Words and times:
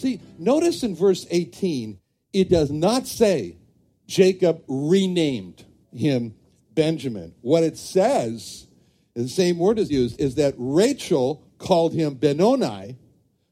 See, 0.00 0.18
notice 0.38 0.82
in 0.82 0.96
verse 0.96 1.26
18, 1.30 1.98
it 2.32 2.48
does 2.48 2.70
not 2.70 3.06
say 3.06 3.58
Jacob 4.06 4.62
renamed 4.66 5.62
him 5.94 6.34
Benjamin. 6.74 7.34
What 7.42 7.64
it 7.64 7.76
says, 7.76 8.66
the 9.14 9.28
same 9.28 9.58
word 9.58 9.78
is 9.78 9.90
used, 9.90 10.18
is 10.18 10.36
that 10.36 10.54
Rachel 10.56 11.46
called 11.58 11.92
him 11.92 12.14
Benoni, 12.14 12.96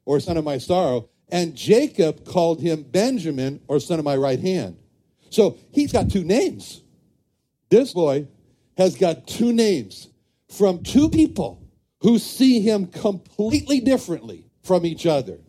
or 0.07 0.21
son 0.21 0.39
of 0.39 0.45
my 0.45 0.57
sorrow, 0.57 1.11
and 1.29 1.55
Jacob 1.55 2.25
called 2.25 2.63
him 2.63 2.83
Benjamin, 2.83 3.61
or 3.69 3.79
son 3.79 3.99
of 3.99 4.07
my 4.07 4.17
right 4.17 4.41
hand. 4.41 4.79
So 5.29 5.59
he's 5.71 5.93
got 5.93 6.11
two 6.11 6.25
names. 6.25 6.81
This 7.69 7.93
boy 7.93 8.27
has 8.79 8.97
got 8.97 9.27
two 9.27 9.53
names 9.53 10.09
from 10.49 10.83
two 10.83 11.11
people 11.11 11.63
who 12.01 12.19
see 12.19 12.61
him 12.63 12.87
completely 12.87 13.81
differently 13.81 14.47
from 14.63 14.87
each 14.87 15.05
other. 15.05 15.41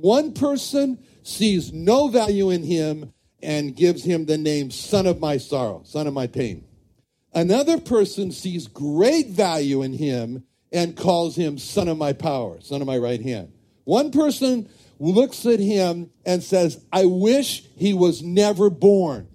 One 0.00 0.32
person 0.32 0.98
sees 1.22 1.72
no 1.72 2.08
value 2.08 2.50
in 2.50 2.64
him 2.64 3.12
and 3.40 3.76
gives 3.76 4.02
him 4.02 4.26
the 4.26 4.36
name 4.36 4.72
son 4.72 5.06
of 5.06 5.20
my 5.20 5.36
sorrow, 5.36 5.82
son 5.84 6.08
of 6.08 6.12
my 6.12 6.26
pain. 6.26 6.64
Another 7.32 7.78
person 7.78 8.32
sees 8.32 8.66
great 8.66 9.28
value 9.28 9.82
in 9.82 9.92
him 9.92 10.42
and 10.72 10.96
calls 10.96 11.36
him 11.36 11.58
son 11.58 11.86
of 11.86 11.96
my 11.96 12.12
power, 12.12 12.60
son 12.60 12.80
of 12.80 12.88
my 12.88 12.98
right 12.98 13.22
hand. 13.22 13.52
One 13.84 14.10
person 14.10 14.68
looks 14.98 15.46
at 15.46 15.60
him 15.60 16.10
and 16.26 16.42
says, 16.42 16.84
I 16.92 17.04
wish 17.04 17.62
he 17.76 17.94
was 17.94 18.20
never 18.20 18.70
born. 18.70 19.28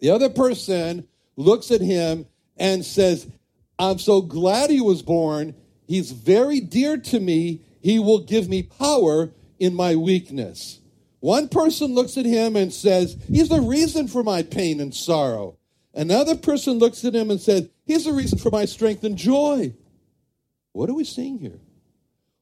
The 0.00 0.10
other 0.10 0.30
person 0.30 1.06
looks 1.36 1.70
at 1.70 1.80
him 1.80 2.26
and 2.56 2.84
says, 2.84 3.28
I'm 3.78 4.00
so 4.00 4.20
glad 4.20 4.68
he 4.68 4.80
was 4.80 5.02
born. 5.02 5.54
He's 5.86 6.10
very 6.10 6.58
dear 6.58 6.96
to 6.96 7.20
me. 7.20 7.62
He 7.80 8.00
will 8.00 8.24
give 8.24 8.48
me 8.48 8.64
power 8.64 9.30
in 9.58 9.74
my 9.74 9.96
weakness. 9.96 10.80
One 11.20 11.48
person 11.48 11.94
looks 11.94 12.16
at 12.16 12.26
him 12.26 12.56
and 12.56 12.72
says, 12.72 13.16
He's 13.28 13.48
the 13.48 13.60
reason 13.60 14.08
for 14.08 14.22
my 14.22 14.42
pain 14.42 14.80
and 14.80 14.94
sorrow. 14.94 15.58
Another 15.94 16.36
person 16.36 16.74
looks 16.74 17.04
at 17.04 17.14
him 17.14 17.30
and 17.30 17.40
says, 17.40 17.68
He's 17.84 18.04
the 18.04 18.12
reason 18.12 18.38
for 18.38 18.50
my 18.50 18.64
strength 18.64 19.02
and 19.02 19.16
joy. 19.16 19.74
What 20.72 20.90
are 20.90 20.94
we 20.94 21.04
seeing 21.04 21.38
here? 21.38 21.60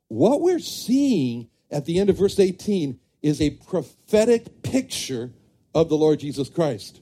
What 0.09 0.41
we're 0.41 0.59
seeing 0.59 1.49
at 1.71 1.87
the 1.87 1.99
end 1.99 2.11
of 2.11 2.19
verse 2.19 2.38
18 2.38 2.99
is 3.22 3.41
a 3.41 3.50
prophetic 3.50 4.62
picture 4.62 5.31
of 5.75 5.88
the 5.88 5.97
Lord 5.97 6.21
Jesus 6.21 6.49
Christ. 6.49 7.00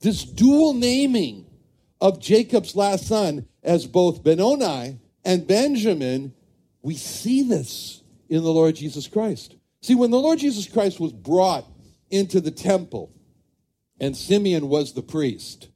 This 0.00 0.24
dual 0.24 0.74
naming 0.74 1.46
of 2.00 2.20
Jacob's 2.20 2.76
last 2.76 3.06
son 3.06 3.46
as 3.62 3.86
both 3.86 4.22
Benoni 4.22 5.00
and 5.24 5.46
Benjamin, 5.46 6.34
we 6.82 6.96
see 6.96 7.42
this 7.42 8.02
in 8.34 8.42
the 8.42 8.52
Lord 8.52 8.74
Jesus 8.74 9.06
Christ. 9.06 9.54
See, 9.80 9.94
when 9.94 10.10
the 10.10 10.18
Lord 10.18 10.38
Jesus 10.38 10.66
Christ 10.66 10.98
was 10.98 11.12
brought 11.12 11.66
into 12.10 12.40
the 12.40 12.50
temple, 12.50 13.12
and 14.00 14.16
Simeon 14.16 14.68
was 14.68 14.92
the 14.92 15.02
priest, 15.02 15.68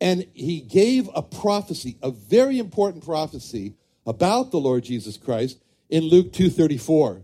and 0.00 0.26
he 0.34 0.60
gave 0.60 1.08
a 1.14 1.22
prophecy, 1.22 1.96
a 2.02 2.10
very 2.10 2.58
important 2.58 3.04
prophecy 3.04 3.74
about 4.06 4.50
the 4.50 4.60
Lord 4.60 4.84
Jesus 4.84 5.16
Christ 5.16 5.58
in 5.88 6.04
Luke 6.04 6.32
2:34. 6.32 7.22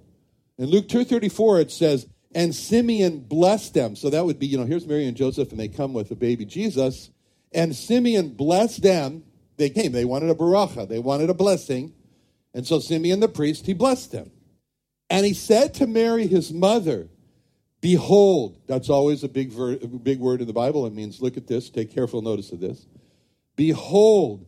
In 0.58 0.66
Luke 0.66 0.88
2:34 0.88 1.60
it 1.60 1.70
says, 1.70 2.06
"And 2.34 2.54
Simeon 2.54 3.20
blessed 3.20 3.74
them." 3.74 3.96
So 3.96 4.08
that 4.08 4.24
would 4.24 4.38
be, 4.38 4.46
you 4.46 4.56
know, 4.56 4.64
here's 4.64 4.86
Mary 4.86 5.06
and 5.06 5.16
Joseph 5.16 5.50
and 5.50 5.60
they 5.60 5.68
come 5.68 5.92
with 5.92 6.08
the 6.08 6.16
baby 6.16 6.46
Jesus, 6.46 7.10
and 7.52 7.76
Simeon 7.76 8.30
blessed 8.30 8.82
them. 8.82 9.24
They 9.58 9.68
came, 9.68 9.92
they 9.92 10.06
wanted 10.06 10.30
a 10.30 10.34
baracha, 10.34 10.88
they 10.88 11.00
wanted 11.00 11.28
a 11.28 11.34
blessing. 11.34 11.92
And 12.54 12.66
so 12.66 12.78
Simeon 12.78 13.20
the 13.20 13.28
priest, 13.28 13.66
he 13.66 13.74
blessed 13.74 14.12
them. 14.12 14.30
And 15.10 15.26
he 15.26 15.34
said 15.34 15.74
to 15.74 15.88
Mary, 15.88 16.28
his 16.28 16.52
mother, 16.52 17.08
Behold, 17.80 18.60
that's 18.66 18.88
always 18.88 19.24
a 19.24 19.28
big, 19.28 19.50
ver- 19.50 19.76
big 19.76 20.20
word 20.20 20.40
in 20.40 20.46
the 20.46 20.52
Bible. 20.52 20.86
It 20.86 20.92
means, 20.92 21.20
look 21.20 21.36
at 21.36 21.46
this, 21.46 21.68
take 21.68 21.92
careful 21.92 22.22
notice 22.22 22.52
of 22.52 22.60
this. 22.60 22.86
Behold, 23.56 24.46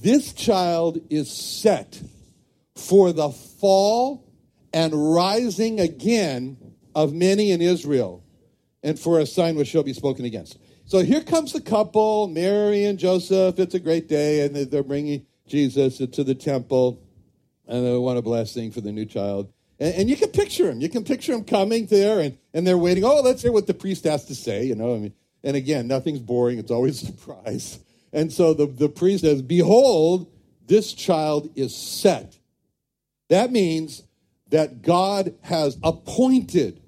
this 0.00 0.32
child 0.32 0.98
is 1.10 1.30
set 1.30 2.00
for 2.74 3.12
the 3.12 3.30
fall 3.30 4.24
and 4.72 5.14
rising 5.14 5.80
again 5.80 6.56
of 6.94 7.12
many 7.12 7.50
in 7.50 7.60
Israel, 7.60 8.24
and 8.82 8.98
for 8.98 9.18
a 9.18 9.26
sign 9.26 9.56
which 9.56 9.68
shall 9.68 9.82
be 9.82 9.92
spoken 9.92 10.24
against. 10.24 10.58
So 10.84 11.00
here 11.00 11.22
comes 11.22 11.52
the 11.52 11.60
couple, 11.60 12.28
Mary 12.28 12.84
and 12.84 12.98
Joseph. 12.98 13.58
It's 13.58 13.74
a 13.74 13.80
great 13.80 14.08
day, 14.08 14.46
and 14.46 14.54
they're 14.54 14.82
bringing 14.82 15.26
Jesus 15.46 15.98
to 15.98 16.24
the 16.24 16.34
temple, 16.34 17.02
and 17.66 17.84
they 17.84 17.96
want 17.96 18.18
a 18.18 18.22
blessing 18.22 18.70
for 18.70 18.80
the 18.80 18.92
new 18.92 19.04
child. 19.04 19.52
And, 19.78 19.94
and, 19.94 20.10
you 20.10 20.16
can 20.16 20.30
picture 20.30 20.70
him. 20.70 20.80
You 20.80 20.88
can 20.88 21.04
picture 21.04 21.32
him 21.32 21.44
coming 21.44 21.86
there, 21.86 22.20
and, 22.20 22.36
and 22.52 22.66
they're 22.66 22.78
waiting. 22.78 23.04
Oh, 23.04 23.20
let's 23.22 23.42
hear 23.42 23.52
what 23.52 23.66
the 23.66 23.74
priest 23.74 24.04
has 24.04 24.24
to 24.26 24.34
say, 24.34 24.64
you 24.64 24.74
know. 24.74 24.94
I 24.94 24.98
mean, 24.98 25.14
and 25.44 25.56
again, 25.56 25.86
nothing's 25.86 26.20
boring. 26.20 26.58
It's 26.58 26.70
always 26.70 27.02
a 27.02 27.06
surprise. 27.06 27.78
And 28.12 28.32
so 28.32 28.54
the, 28.54 28.66
the 28.66 28.88
priest 28.88 29.24
says, 29.24 29.42
Behold, 29.42 30.32
this 30.66 30.92
child 30.92 31.50
is 31.54 31.76
set. 31.76 32.38
That 33.28 33.52
means 33.52 34.02
that 34.48 34.82
God 34.82 35.34
has 35.42 35.78
appointed 35.82 36.80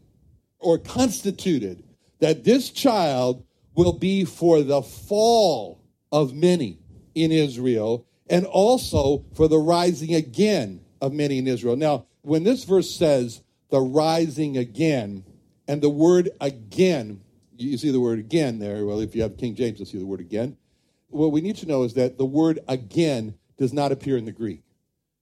or 0.58 0.78
constituted 0.78 1.82
that 2.20 2.44
this 2.44 2.70
child 2.70 3.44
will 3.74 3.92
be 3.92 4.24
for 4.24 4.62
the 4.62 4.82
fall 4.82 5.82
of 6.12 6.34
many 6.34 6.78
in 7.14 7.32
Israel 7.32 8.06
and 8.28 8.46
also 8.46 9.24
for 9.34 9.48
the 9.48 9.58
rising 9.58 10.14
again 10.14 10.80
of 11.00 11.12
many 11.12 11.38
in 11.38 11.46
Israel. 11.46 11.76
Now, 11.76 12.06
when 12.22 12.44
this 12.44 12.64
verse 12.64 12.94
says 12.94 13.42
the 13.70 13.80
rising 13.80 14.56
again, 14.56 15.24
and 15.66 15.80
the 15.80 15.90
word 15.90 16.30
again, 16.40 17.20
you 17.56 17.78
see 17.78 17.90
the 17.90 18.00
word 18.00 18.18
again 18.18 18.58
there. 18.58 18.84
Well, 18.84 19.00
if 19.00 19.14
you 19.14 19.22
have 19.22 19.36
King 19.36 19.54
James, 19.54 19.78
you'll 19.78 19.86
see 19.86 19.98
the 19.98 20.06
word 20.06 20.20
again. 20.20 20.56
What 21.08 21.32
we 21.32 21.40
need 21.40 21.56
to 21.56 21.66
know 21.66 21.82
is 21.84 21.94
that 21.94 22.18
the 22.18 22.24
word 22.24 22.60
again 22.68 23.34
does 23.58 23.72
not 23.72 23.92
appear 23.92 24.16
in 24.16 24.24
the 24.24 24.32
Greek. 24.32 24.62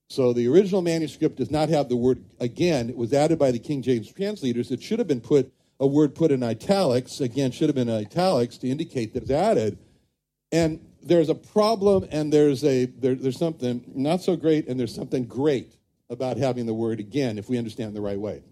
So 0.08 0.32
the 0.32 0.48
original 0.48 0.80
manuscript 0.80 1.36
does 1.36 1.50
not 1.50 1.68
have 1.68 1.88
the 1.88 1.96
word 1.96 2.24
again. 2.40 2.88
It 2.88 2.96
was 2.96 3.12
added 3.12 3.38
by 3.38 3.50
the 3.50 3.58
King 3.58 3.82
James 3.82 4.10
translators. 4.10 4.70
It 4.70 4.82
should 4.82 4.98
have 4.98 5.08
been 5.08 5.20
put, 5.20 5.52
a 5.80 5.86
word 5.86 6.14
put 6.14 6.30
in 6.30 6.42
italics, 6.42 7.20
again, 7.20 7.50
should 7.50 7.68
have 7.68 7.76
been 7.76 7.88
in 7.88 7.94
italics 7.94 8.56
to 8.58 8.68
indicate 8.68 9.12
that 9.12 9.24
it's 9.24 9.32
added. 9.32 9.78
And 10.50 10.80
there's 11.02 11.28
a 11.28 11.34
problem 11.34 12.06
and 12.10 12.32
there's 12.32 12.64
a 12.64 12.86
there, 12.86 13.14
there's 13.14 13.38
something 13.38 13.84
not 13.94 14.22
so 14.22 14.36
great 14.36 14.66
and 14.66 14.80
there's 14.80 14.94
something 14.94 15.24
great 15.24 15.77
about 16.10 16.36
having 16.36 16.66
the 16.66 16.74
word 16.74 17.00
again 17.00 17.38
if 17.38 17.48
we 17.48 17.58
understand 17.58 17.94
the 17.94 18.00
right 18.00 18.18
way. 18.18 18.42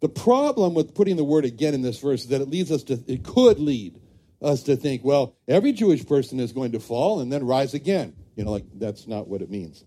The 0.00 0.08
problem 0.08 0.74
with 0.74 0.94
putting 0.94 1.16
the 1.16 1.24
word 1.24 1.44
again 1.44 1.74
in 1.74 1.82
this 1.82 1.98
verse 1.98 2.22
is 2.22 2.28
that 2.28 2.40
it 2.40 2.48
leads 2.48 2.70
us 2.70 2.82
to, 2.84 3.02
it 3.06 3.24
could 3.24 3.58
lead 3.58 4.00
us 4.42 4.62
to 4.64 4.76
think, 4.76 5.02
well, 5.02 5.34
every 5.48 5.72
Jewish 5.72 6.06
person 6.06 6.38
is 6.38 6.52
going 6.52 6.72
to 6.72 6.80
fall 6.80 7.20
and 7.20 7.32
then 7.32 7.46
rise 7.46 7.74
again. 7.74 8.14
You 8.36 8.44
know, 8.44 8.50
like 8.50 8.64
that's 8.74 9.06
not 9.06 9.28
what 9.28 9.42
it 9.42 9.50
means. 9.50 9.84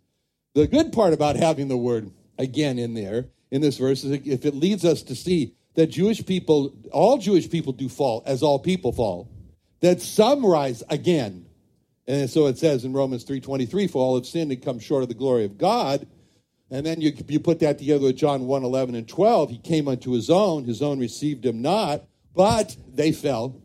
The 0.55 0.67
good 0.67 0.91
part 0.91 1.13
about 1.13 1.35
having 1.35 1.67
the 1.67 1.77
word 1.77 2.11
again 2.39 2.79
in 2.79 2.93
there 2.93 3.27
in 3.51 3.61
this 3.61 3.77
verse 3.77 4.03
is 4.03 4.19
if 4.25 4.45
it 4.45 4.55
leads 4.55 4.85
us 4.85 5.03
to 5.03 5.15
see 5.15 5.53
that 5.75 5.87
Jewish 5.87 6.25
people, 6.25 6.73
all 6.91 7.19
Jewish 7.19 7.49
people 7.49 7.73
do 7.73 7.87
fall 7.87 8.23
as 8.25 8.41
all 8.41 8.57
people 8.57 8.91
fall, 8.91 9.29
that 9.81 10.01
some 10.01 10.43
rise 10.43 10.81
again. 10.89 11.45
And 12.07 12.29
so 12.29 12.47
it 12.47 12.57
says 12.57 12.83
in 12.85 12.93
Romans 12.93 13.25
3.23, 13.25 13.91
for 13.91 13.99
all 13.99 14.15
have 14.15 14.25
sinned 14.25 14.51
and 14.51 14.63
come 14.63 14.79
short 14.79 15.03
of 15.03 15.09
the 15.09 15.15
glory 15.15 15.45
of 15.45 15.57
God, 15.57 16.07
and 16.69 16.85
then 16.85 16.99
you, 16.99 17.13
you 17.27 17.39
put 17.39 17.59
that 17.59 17.77
together 17.77 18.05
with 18.05 18.17
John 18.17 18.45
1 18.45 18.63
11 18.63 18.95
and 18.95 19.07
12. 19.07 19.49
He 19.49 19.57
came 19.57 19.87
unto 19.87 20.11
his 20.11 20.29
own, 20.29 20.65
his 20.65 20.81
own 20.81 20.99
received 20.99 21.45
him 21.45 21.61
not, 21.61 22.03
But 22.35 22.75
they 22.93 23.11
fell. 23.11 23.61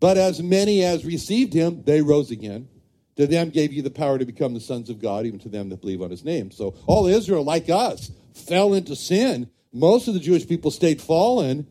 But 0.00 0.18
as 0.18 0.42
many 0.42 0.84
as 0.84 1.04
received 1.04 1.54
him, 1.54 1.82
they 1.84 2.02
rose 2.02 2.30
again. 2.30 2.68
To 3.16 3.26
them 3.26 3.50
gave 3.50 3.72
you 3.72 3.80
the 3.80 3.90
power 3.90 4.18
to 4.18 4.26
become 4.26 4.52
the 4.52 4.60
sons 4.60 4.90
of 4.90 5.00
God, 5.00 5.24
even 5.24 5.38
to 5.40 5.48
them 5.48 5.68
that 5.68 5.80
believe 5.80 6.02
on 6.02 6.10
his 6.10 6.24
name. 6.24 6.50
So 6.50 6.74
all 6.86 7.06
Israel, 7.06 7.44
like 7.44 7.70
us, 7.70 8.10
fell 8.34 8.74
into 8.74 8.96
sin. 8.96 9.48
Most 9.72 10.08
of 10.08 10.14
the 10.14 10.20
Jewish 10.20 10.46
people 10.46 10.70
stayed 10.70 11.00
fallen 11.00 11.66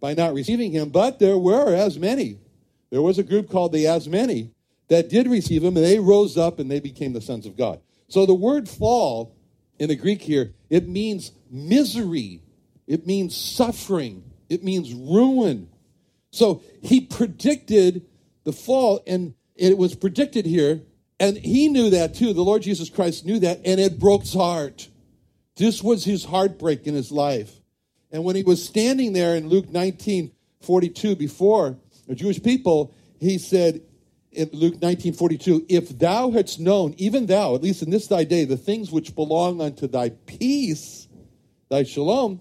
by 0.00 0.14
not 0.14 0.34
receiving 0.34 0.72
him, 0.72 0.90
but 0.90 1.18
there 1.18 1.38
were 1.38 1.74
as 1.74 1.98
many. 1.98 2.38
There 2.90 3.02
was 3.02 3.18
a 3.18 3.22
group 3.22 3.48
called 3.48 3.72
the 3.72 3.86
as 3.86 4.08
many 4.08 4.50
that 4.88 5.08
did 5.08 5.28
receive 5.28 5.62
him, 5.62 5.76
and 5.76 5.84
they 5.84 5.98
rose 5.98 6.36
up 6.36 6.58
and 6.58 6.70
they 6.70 6.80
became 6.80 7.12
the 7.12 7.20
sons 7.20 7.46
of 7.46 7.56
God. 7.56 7.80
So 8.08 8.26
the 8.26 8.34
word 8.34 8.68
fall 8.68 9.34
in 9.78 9.88
the 9.88 9.96
Greek 9.96 10.22
here, 10.22 10.52
it 10.70 10.88
means 10.88 11.32
misery, 11.50 12.42
it 12.86 13.06
means 13.06 13.36
suffering, 13.36 14.24
it 14.48 14.64
means 14.64 14.92
ruin. 14.92 15.68
So 16.30 16.62
he 16.82 17.00
predicted 17.00 18.06
the 18.44 18.52
fall, 18.52 19.02
and 19.06 19.34
it 19.54 19.76
was 19.76 19.94
predicted 19.94 20.46
here, 20.46 20.82
and 21.20 21.36
he 21.36 21.68
knew 21.68 21.90
that 21.90 22.14
too. 22.14 22.32
The 22.32 22.44
Lord 22.44 22.62
Jesus 22.62 22.90
Christ 22.90 23.24
knew 23.24 23.38
that, 23.40 23.60
and 23.64 23.80
it 23.80 23.98
broke 23.98 24.22
his 24.22 24.34
heart. 24.34 24.88
This 25.56 25.82
was 25.82 26.04
his 26.04 26.24
heartbreak 26.24 26.86
in 26.86 26.94
his 26.94 27.10
life. 27.10 27.52
And 28.10 28.24
when 28.24 28.36
he 28.36 28.42
was 28.42 28.64
standing 28.64 29.12
there 29.12 29.34
in 29.34 29.48
Luke 29.48 29.70
19 29.70 30.32
42 30.62 31.16
before 31.16 31.78
the 32.06 32.14
Jewish 32.14 32.42
people, 32.42 32.94
he 33.20 33.38
said 33.38 33.82
in 34.32 34.50
Luke 34.52 34.80
19 34.80 35.14
42, 35.14 35.66
If 35.68 35.98
thou 35.98 36.30
hadst 36.30 36.60
known, 36.60 36.94
even 36.98 37.26
thou, 37.26 37.54
at 37.54 37.62
least 37.62 37.82
in 37.82 37.90
this 37.90 38.06
thy 38.06 38.24
day, 38.24 38.44
the 38.44 38.56
things 38.56 38.90
which 38.90 39.14
belong 39.14 39.60
unto 39.60 39.86
thy 39.86 40.10
peace, 40.10 41.08
thy 41.68 41.82
shalom, 41.82 42.40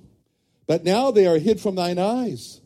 but 0.68 0.84
now 0.84 1.12
they 1.12 1.26
are 1.26 1.38
hid 1.38 1.60
from 1.60 1.76
thine 1.76 1.98
eyes. 1.98 2.62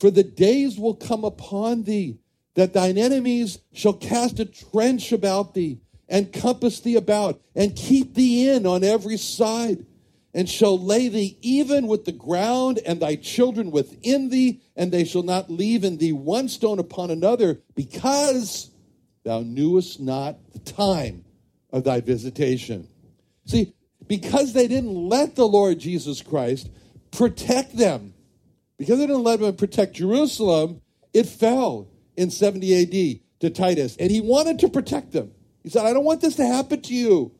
For 0.00 0.10
the 0.10 0.24
days 0.24 0.78
will 0.78 0.94
come 0.94 1.24
upon 1.24 1.84
thee 1.84 2.18
that 2.54 2.72
thine 2.72 2.98
enemies 2.98 3.58
shall 3.72 3.92
cast 3.92 4.40
a 4.40 4.44
trench 4.44 5.12
about 5.12 5.54
thee 5.54 5.80
and 6.08 6.32
compass 6.32 6.80
thee 6.80 6.96
about 6.96 7.40
and 7.54 7.74
keep 7.74 8.14
thee 8.14 8.48
in 8.48 8.66
on 8.66 8.84
every 8.84 9.16
side 9.16 9.86
and 10.34 10.48
shall 10.48 10.78
lay 10.78 11.08
thee 11.08 11.38
even 11.40 11.86
with 11.86 12.04
the 12.04 12.12
ground 12.12 12.80
and 12.84 13.00
thy 13.00 13.14
children 13.14 13.70
within 13.70 14.28
thee, 14.30 14.60
and 14.76 14.90
they 14.90 15.04
shall 15.04 15.22
not 15.22 15.48
leave 15.48 15.84
in 15.84 15.96
thee 15.98 16.12
one 16.12 16.48
stone 16.48 16.80
upon 16.80 17.10
another, 17.10 17.60
because 17.74 18.70
thou 19.24 19.40
knewest 19.40 20.00
not 20.00 20.36
the 20.52 20.58
time 20.58 21.24
of 21.72 21.84
thy 21.84 22.00
visitation. 22.00 22.88
See, 23.46 23.74
because 24.08 24.52
they 24.52 24.66
didn't 24.66 25.08
let 25.08 25.36
the 25.36 25.46
Lord 25.46 25.78
Jesus 25.78 26.20
Christ 26.20 26.68
protect 27.12 27.76
them, 27.76 28.12
because 28.76 28.98
they 28.98 29.06
didn't 29.06 29.22
let 29.22 29.40
him 29.40 29.54
protect 29.54 29.94
Jerusalem, 29.94 30.80
it 31.12 31.26
fell 31.26 31.88
in 32.16 32.30
70 32.30 32.82
AD 32.82 33.20
to 33.40 33.50
Titus, 33.50 33.96
and 33.98 34.10
he 34.10 34.20
wanted 34.20 34.58
to 34.58 34.68
protect 34.68 35.12
them. 35.12 35.30
He 35.62 35.70
said, 35.70 35.86
I 35.86 35.92
don't 35.92 36.04
want 36.04 36.20
this 36.20 36.36
to 36.36 36.46
happen 36.46 36.80
to 36.82 36.94
you. 36.94 37.32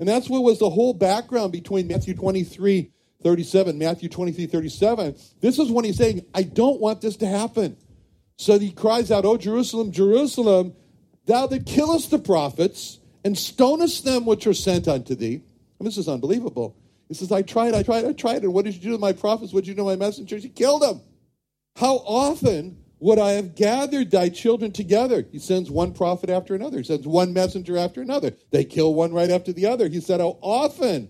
And 0.00 0.08
that's 0.08 0.30
what 0.30 0.42
was 0.42 0.58
the 0.58 0.70
whole 0.70 0.94
background 0.94 1.52
between 1.52 1.86
Matthew 1.86 2.14
23, 2.14 2.90
37, 3.22 3.78
Matthew 3.78 4.08
23, 4.08 4.46
37. 4.46 5.14
This 5.40 5.58
is 5.58 5.70
when 5.70 5.84
he's 5.84 5.98
saying, 5.98 6.24
I 6.34 6.42
don't 6.42 6.80
want 6.80 7.02
this 7.02 7.16
to 7.18 7.26
happen. 7.26 7.76
So 8.38 8.58
he 8.58 8.72
cries 8.72 9.10
out, 9.10 9.26
O 9.26 9.36
Jerusalem, 9.36 9.92
Jerusalem, 9.92 10.74
thou 11.26 11.46
that 11.48 11.66
killest 11.66 12.10
the 12.10 12.18
prophets 12.18 12.98
and 13.26 13.36
stonest 13.36 14.04
them 14.04 14.24
which 14.24 14.46
are 14.46 14.54
sent 14.54 14.88
unto 14.88 15.14
thee. 15.14 15.42
And 15.78 15.86
this 15.86 15.98
is 15.98 16.08
unbelievable. 16.08 16.74
He 17.08 17.14
says, 17.14 17.30
I 17.30 17.42
tried, 17.42 17.74
I 17.74 17.82
tried, 17.82 18.06
I 18.06 18.12
tried. 18.12 18.42
And 18.42 18.54
what 18.54 18.64
did 18.64 18.76
you 18.76 18.80
do 18.80 18.92
to 18.92 18.98
my 18.98 19.12
prophets? 19.12 19.52
What 19.52 19.64
did 19.64 19.68
you 19.68 19.74
do 19.74 19.82
to 19.82 19.84
my 19.84 19.96
messengers? 19.96 20.42
You 20.42 20.48
killed 20.48 20.80
them. 20.80 21.02
How 21.76 21.96
often 21.96 22.79
would 23.00 23.18
I 23.18 23.32
have 23.32 23.54
gathered 23.54 24.10
thy 24.10 24.28
children 24.28 24.72
together? 24.72 25.26
He 25.32 25.38
sends 25.38 25.70
one 25.70 25.94
prophet 25.94 26.28
after 26.28 26.54
another. 26.54 26.78
He 26.78 26.84
sends 26.84 27.06
one 27.06 27.32
messenger 27.32 27.78
after 27.78 28.02
another. 28.02 28.32
They 28.50 28.64
kill 28.64 28.94
one 28.94 29.12
right 29.12 29.30
after 29.30 29.54
the 29.54 29.66
other. 29.66 29.88
He 29.88 30.00
said, 30.00 30.20
How 30.20 30.36
often 30.42 31.08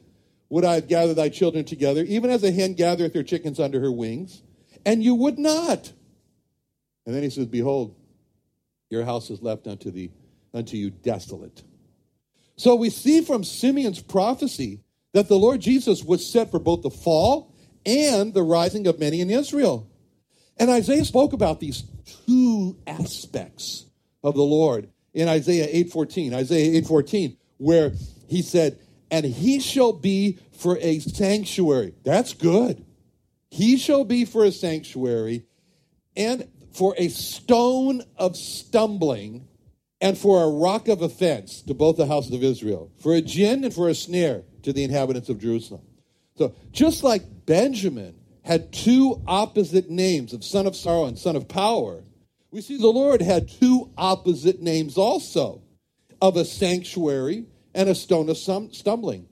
would 0.49 0.65
I 0.65 0.75
have 0.75 0.87
gathered 0.87 1.15
thy 1.15 1.29
children 1.29 1.65
together, 1.65 2.05
even 2.05 2.31
as 2.31 2.45
a 2.45 2.53
hen 2.53 2.75
gathereth 2.75 3.15
her 3.15 3.25
chickens 3.25 3.59
under 3.59 3.81
her 3.81 3.91
wings? 3.91 4.43
And 4.87 5.03
you 5.03 5.17
would 5.17 5.37
not. 5.37 5.93
And 7.07 7.15
then 7.15 7.25
he 7.25 7.31
says, 7.31 7.47
Behold, 7.47 7.97
your 8.89 9.05
house 9.05 9.29
is 9.29 9.43
left 9.43 9.67
unto 9.67 9.91
thee, 9.91 10.13
unto 10.55 10.77
you 10.77 10.91
desolate. 10.91 11.65
So 12.57 12.77
we 12.77 12.91
see 12.91 13.23
from 13.23 13.43
Simeon's 13.43 14.01
prophecy 14.01 14.85
that 15.13 15.27
the 15.27 15.39
Lord 15.39 15.61
Jesus 15.61 16.05
was 16.05 16.31
set 16.31 16.53
for 16.53 16.61
both 16.61 16.83
the 16.83 16.91
fall 16.91 17.53
and 17.85 18.33
the 18.33 18.45
rising 18.45 18.87
of 18.87 19.01
many 19.01 19.21
in 19.21 19.31
Israel. 19.31 19.90
And 20.61 20.69
Isaiah 20.69 21.07
spoke 21.07 21.33
about 21.33 21.59
these 21.59 21.85
two 22.27 22.77
aspects 22.87 23.87
of 24.23 24.35
the 24.35 24.43
Lord 24.43 24.91
in 25.15 25.27
Isaiah 25.27 25.67
8:14. 25.73 26.35
Isaiah 26.35 26.77
8:14 26.77 27.39
where 27.57 27.95
he 28.29 28.43
said, 28.43 28.79
"And 29.11 29.25
he 29.25 29.59
shall 29.59 29.93
be 29.93 30.37
for 30.53 30.79
a 30.79 30.99
sanctuary." 30.99 31.95
That's 32.05 32.35
good. 32.35 32.85
He 33.51 33.79
shall 33.79 34.05
be 34.05 34.27
for 34.27 34.45
a 34.45 34.53
sanctuary 34.53 35.47
and 36.15 36.47
for 36.73 36.95
a 36.99 37.09
stone 37.09 38.03
of 38.17 38.37
stumbling 38.37 39.49
and 40.01 40.17
for 40.17 40.43
a 40.43 40.51
rock 40.51 40.89
of 40.89 41.01
offense 41.01 41.63
to 41.63 41.75
both 41.75 41.97
the 41.97 42.07
houses 42.07 42.33
of 42.33 42.45
Israel, 42.45 42.91
for 42.99 43.15
a 43.15 43.23
gin 43.23 43.65
and 43.65 43.73
for 43.73 43.89
a 43.89 43.95
snare 43.95 44.45
to 44.63 44.75
the 44.75 44.85
inhabitants 44.85 45.31
of 45.31 45.39
Jerusalem. 45.39 45.83
So 46.37 46.53
just 46.71 47.03
like 47.03 47.47
Benjamin 47.47 48.20
had 48.45 48.73
two 48.73 49.23
opposite 49.27 49.91
names 49.91 50.33
of 50.33 50.45
son 50.45 50.67
of 50.67 50.77
sorrow 50.77 51.07
and 51.07 51.19
son 51.19 51.37
of 51.37 51.49
power, 51.49 52.03
we 52.51 52.61
see 52.61 52.77
the 52.77 52.89
Lord 52.89 53.23
had 53.23 53.49
two 53.49 53.91
opposite 53.97 54.61
names 54.61 54.97
also 54.97 55.63
of 56.21 56.37
a 56.37 56.45
sanctuary 56.45 57.47
and 57.75 57.89
a 57.89 57.95
stone 57.95 58.29
of 58.29 58.37
stumbling. 58.37 59.29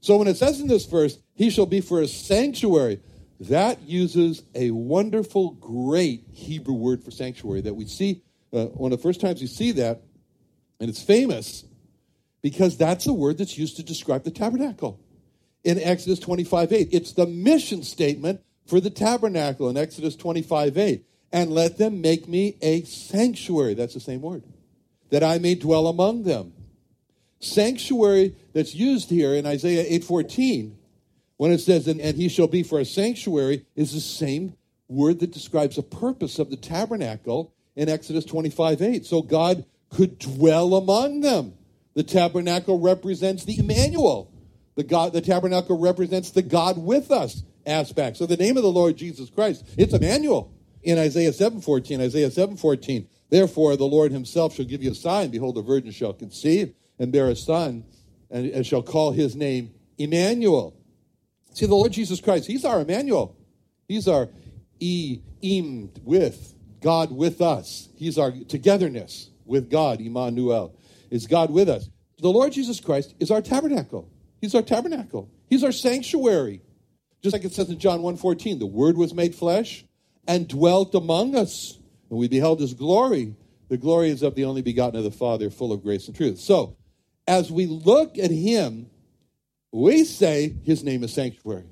So 0.00 0.16
when 0.16 0.28
it 0.28 0.36
says 0.36 0.60
in 0.60 0.68
this 0.68 0.86
verse, 0.86 1.18
he 1.34 1.50
shall 1.50 1.66
be 1.66 1.80
for 1.80 2.00
a 2.00 2.08
sanctuary, 2.08 3.00
that 3.40 3.82
uses 3.82 4.42
a 4.54 4.72
wonderful, 4.72 5.52
great 5.52 6.24
Hebrew 6.32 6.74
word 6.74 7.04
for 7.04 7.10
sanctuary 7.10 7.60
that 7.62 7.74
we 7.74 7.86
see 7.86 8.22
uh, 8.52 8.66
one 8.66 8.92
of 8.92 8.98
the 8.98 9.02
first 9.02 9.20
times 9.20 9.40
we 9.40 9.46
see 9.46 9.72
that, 9.72 10.02
and 10.80 10.88
it's 10.88 11.02
famous 11.02 11.64
because 12.42 12.76
that's 12.76 13.04
the 13.04 13.12
word 13.12 13.38
that's 13.38 13.58
used 13.58 13.76
to 13.76 13.82
describe 13.82 14.24
the 14.24 14.30
tabernacle 14.30 15.00
in 15.64 15.78
Exodus 15.78 16.18
25 16.18 16.72
8. 16.72 16.88
It's 16.92 17.12
the 17.12 17.26
mission 17.26 17.82
statement 17.82 18.40
for 18.66 18.80
the 18.80 18.90
tabernacle 18.90 19.68
in 19.68 19.76
Exodus 19.76 20.16
25 20.16 20.76
8. 20.78 21.04
And 21.32 21.50
let 21.50 21.76
them 21.76 22.00
make 22.00 22.26
me 22.28 22.56
a 22.62 22.82
sanctuary. 22.82 23.74
That's 23.74 23.94
the 23.94 24.00
same 24.00 24.22
word. 24.22 24.44
That 25.10 25.22
I 25.22 25.38
may 25.38 25.54
dwell 25.54 25.86
among 25.86 26.22
them. 26.22 26.52
Sanctuary 27.40 28.34
that's 28.52 28.74
used 28.74 29.10
here 29.10 29.34
in 29.34 29.46
Isaiah 29.46 29.84
8:14, 29.84 30.72
when 31.36 31.52
it 31.52 31.60
says, 31.60 31.86
and, 31.86 32.00
he 32.00 32.28
shall 32.28 32.48
be 32.48 32.62
for 32.62 32.80
a 32.80 32.84
sanctuary, 32.84 33.64
is 33.76 33.92
the 33.92 34.00
same 34.00 34.54
word 34.88 35.20
that 35.20 35.32
describes 35.32 35.76
the 35.76 35.82
purpose 35.82 36.38
of 36.38 36.50
the 36.50 36.56
tabernacle 36.56 37.52
in 37.76 37.88
Exodus 37.88 38.24
25 38.24 38.82
8. 38.82 39.06
So 39.06 39.22
God 39.22 39.64
could 39.90 40.18
dwell 40.18 40.74
among 40.74 41.20
them. 41.20 41.54
The 41.94 42.02
tabernacle 42.02 42.80
represents 42.80 43.44
the 43.44 43.58
Emmanuel, 43.58 44.30
the, 44.78 44.84
God, 44.84 45.12
the 45.12 45.20
tabernacle 45.20 45.76
represents 45.76 46.30
the 46.30 46.40
God 46.40 46.78
with 46.78 47.10
us 47.10 47.42
aspect. 47.66 48.16
So 48.16 48.26
the 48.26 48.36
name 48.36 48.56
of 48.56 48.62
the 48.62 48.70
Lord 48.70 48.96
Jesus 48.96 49.28
Christ, 49.28 49.64
it's 49.76 49.92
Emmanuel. 49.92 50.54
In 50.84 50.98
Isaiah 50.98 51.32
7.14, 51.32 52.00
Isaiah 52.00 52.28
7.14, 52.28 53.08
Therefore 53.28 53.76
the 53.76 53.86
Lord 53.86 54.12
himself 54.12 54.54
shall 54.54 54.66
give 54.66 54.80
you 54.80 54.92
a 54.92 54.94
sign. 54.94 55.30
Behold, 55.30 55.56
the 55.56 55.62
virgin 55.62 55.90
shall 55.90 56.12
conceive 56.12 56.74
and 56.96 57.10
bear 57.10 57.28
a 57.28 57.34
son, 57.34 57.86
and, 58.30 58.46
and 58.50 58.64
shall 58.64 58.84
call 58.84 59.10
his 59.10 59.34
name 59.34 59.72
Emmanuel. 59.98 60.76
See, 61.54 61.66
the 61.66 61.74
Lord 61.74 61.90
Jesus 61.90 62.20
Christ, 62.20 62.46
he's 62.46 62.64
our 62.64 62.80
Emmanuel. 62.80 63.36
He's 63.88 64.06
our 64.06 64.28
e, 64.78 65.18
im, 65.42 65.90
with, 66.04 66.54
God 66.80 67.10
with 67.10 67.42
us. 67.42 67.88
He's 67.96 68.16
our 68.16 68.30
togetherness 68.30 69.30
with 69.44 69.70
God, 69.70 70.00
Emmanuel. 70.00 70.76
Is 71.10 71.26
God 71.26 71.50
with 71.50 71.68
us? 71.68 71.88
The 72.20 72.28
Lord 72.28 72.52
Jesus 72.52 72.78
Christ 72.78 73.16
is 73.18 73.32
our 73.32 73.42
tabernacle. 73.42 74.08
He's 74.40 74.54
our 74.54 74.62
tabernacle. 74.62 75.30
He's 75.48 75.64
our 75.64 75.72
sanctuary. 75.72 76.62
Just 77.22 77.32
like 77.32 77.44
it 77.44 77.52
says 77.52 77.68
in 77.68 77.78
John 77.78 78.00
1:14, 78.02 78.58
the 78.58 78.66
word 78.66 78.96
was 78.96 79.12
made 79.12 79.34
flesh 79.34 79.84
and 80.26 80.46
dwelt 80.46 80.94
among 80.94 81.34
us, 81.34 81.78
and 82.10 82.18
we 82.18 82.28
beheld 82.28 82.60
his 82.60 82.74
glory. 82.74 83.34
The 83.68 83.76
glory 83.76 84.10
is 84.10 84.22
of 84.22 84.34
the 84.34 84.44
only 84.44 84.62
begotten 84.62 84.98
of 84.98 85.04
the 85.04 85.10
Father, 85.10 85.50
full 85.50 85.72
of 85.72 85.82
grace 85.82 86.06
and 86.06 86.16
truth. 86.16 86.38
So, 86.38 86.76
as 87.26 87.50
we 87.50 87.66
look 87.66 88.18
at 88.18 88.30
him, 88.30 88.88
we 89.72 90.04
say 90.04 90.54
his 90.64 90.82
name 90.84 91.02
is 91.02 91.12
sanctuary. 91.12 91.66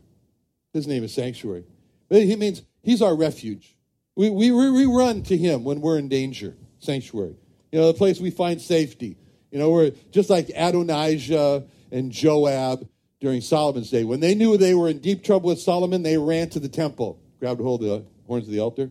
His 0.72 0.86
name 0.86 1.04
is 1.04 1.14
sanctuary. 1.14 1.64
He 2.10 2.36
means 2.36 2.62
he's 2.82 3.00
our 3.00 3.16
refuge. 3.16 3.76
We, 4.14 4.30
we, 4.30 4.50
we 4.50 4.86
run 4.86 5.22
to 5.24 5.36
him 5.36 5.64
when 5.64 5.80
we're 5.80 5.98
in 5.98 6.08
danger. 6.08 6.56
Sanctuary. 6.78 7.36
You 7.72 7.80
know, 7.80 7.86
the 7.86 7.98
place 7.98 8.20
we 8.20 8.30
find 8.30 8.60
safety. 8.60 9.16
You 9.50 9.58
know, 9.58 9.70
we're 9.70 9.92
just 10.10 10.28
like 10.28 10.50
Adonijah 10.54 11.64
and 11.96 12.12
Joab 12.12 12.86
during 13.20 13.40
Solomon's 13.40 13.90
day. 13.90 14.04
When 14.04 14.20
they 14.20 14.34
knew 14.34 14.58
they 14.58 14.74
were 14.74 14.88
in 14.88 14.98
deep 14.98 15.24
trouble 15.24 15.48
with 15.48 15.60
Solomon, 15.60 16.02
they 16.02 16.18
ran 16.18 16.50
to 16.50 16.60
the 16.60 16.68
temple, 16.68 17.18
grabbed 17.40 17.60
hold 17.60 17.82
of 17.82 17.88
the 17.88 18.04
horns 18.26 18.46
of 18.46 18.52
the 18.52 18.60
altar. 18.60 18.90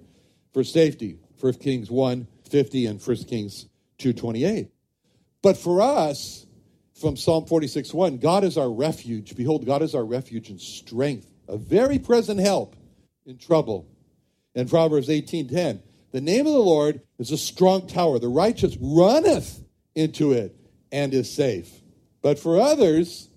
for 0.53 0.63
safety. 0.63 1.19
1 1.39 1.53
Kings 1.55 1.91
1 1.91 2.27
50 2.49 2.85
and 2.85 3.01
1 3.01 3.17
Kings 3.25 3.67
2 3.99 4.13
28. 4.13 4.69
But 5.41 5.57
for 5.57 5.81
us, 5.81 6.47
from 6.99 7.15
Psalm 7.17 7.45
46 7.45 7.93
1, 7.93 8.17
God 8.17 8.43
is 8.43 8.57
our 8.57 8.71
refuge. 8.71 9.35
Behold, 9.35 9.65
God 9.65 9.83
is 9.83 9.93
our 9.93 10.05
refuge 10.05 10.49
and 10.49 10.59
strength, 10.59 11.29
a 11.47 11.57
very 11.57 11.99
present 11.99 12.39
help 12.39 12.75
in 13.25 13.37
trouble. 13.37 13.85
And 14.55 14.69
Proverbs 14.69 15.09
18 15.09 15.49
10, 15.49 15.83
the 16.11 16.21
name 16.21 16.47
of 16.47 16.53
the 16.53 16.59
Lord 16.59 17.01
is 17.19 17.31
a 17.31 17.37
strong 17.37 17.85
tower. 17.85 18.17
The 18.17 18.29
righteous 18.29 18.75
runneth 18.79 19.61
into 19.93 20.31
it 20.31 20.55
and 20.91 21.13
is 21.13 21.31
safe. 21.31 21.81
But 22.25 22.39
for 22.39 22.59
others, 22.59 23.29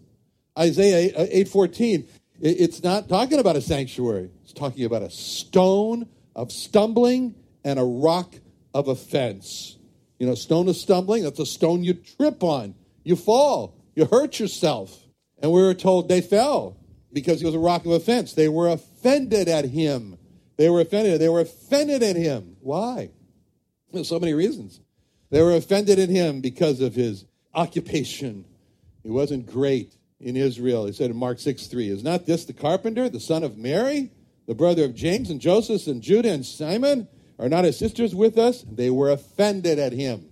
Isaiah 0.59 1.12
8:14, 1.14 2.04
uh, 2.07 2.07
it's 2.40 2.83
not 2.83 3.07
talking 3.07 3.38
about 3.38 3.54
a 3.54 3.61
sanctuary. 3.61 4.30
It's 4.45 4.54
talking 4.54 4.87
about 4.87 5.02
a 5.02 5.11
stone 5.11 6.09
of 6.35 6.50
stumbling 6.50 7.35
and 7.64 7.78
a 7.78 7.85
rock 7.85 8.35
of 8.73 8.88
offense. 8.88 9.76
You 10.18 10.26
know, 10.26 10.35
stone 10.35 10.71
of 10.71 10.76
stumbling, 10.76 11.25
that's 11.25 11.38
a 11.38 11.45
stone 11.45 11.85
you 11.85 11.92
trip 11.92 12.42
on. 12.42 12.75
You 13.04 13.14
fall. 13.16 13.75
You 13.95 14.07
hurt 14.07 14.40
yourself. 14.40 14.99
And 15.42 15.52
we 15.52 15.61
were 15.61 15.75
told 15.75 16.09
they 16.09 16.23
fell 16.23 16.78
because 17.12 17.40
he 17.40 17.45
was 17.45 17.54
a 17.54 17.59
rock 17.59 17.85
of 17.85 17.92
offense. 17.92 18.33
They 18.33 18.49
were 18.49 18.71
offended 18.71 19.49
at 19.49 19.66
him. 19.66 20.16
They 20.57 20.71
were 20.71 20.80
offended. 20.80 21.21
They 21.21 21.28
were 21.28 21.40
offended 21.40 22.02
at 22.02 22.16
him. 22.16 22.57
Why? 22.61 23.11
There's 23.92 24.09
so 24.09 24.18
many 24.18 24.33
reasons. 24.33 24.80
They 25.28 25.42
were 25.42 25.54
offended 25.54 25.99
at 25.99 26.09
him 26.09 26.40
because 26.40 26.80
of 26.80 26.95
his 26.95 27.26
occupation. 27.52 28.47
He 29.02 29.10
wasn't 29.10 29.46
great 29.46 29.94
in 30.20 30.36
Israel. 30.36 30.86
He 30.86 30.92
said 30.92 31.10
in 31.10 31.16
Mark 31.16 31.38
6 31.38 31.66
3, 31.66 31.88
Is 31.88 32.04
not 32.04 32.26
this 32.26 32.44
the 32.44 32.52
carpenter, 32.52 33.08
the 33.08 33.20
son 33.20 33.42
of 33.44 33.56
Mary, 33.56 34.10
the 34.46 34.54
brother 34.54 34.84
of 34.84 34.94
James 34.94 35.30
and 35.30 35.40
Joseph 35.40 35.86
and 35.86 36.02
Judah 36.02 36.30
and 36.30 36.44
Simon? 36.44 37.08
Are 37.38 37.48
not 37.48 37.64
his 37.64 37.78
sisters 37.78 38.14
with 38.14 38.36
us? 38.36 38.64
They 38.70 38.90
were 38.90 39.10
offended 39.10 39.78
at 39.78 39.92
him. 39.92 40.28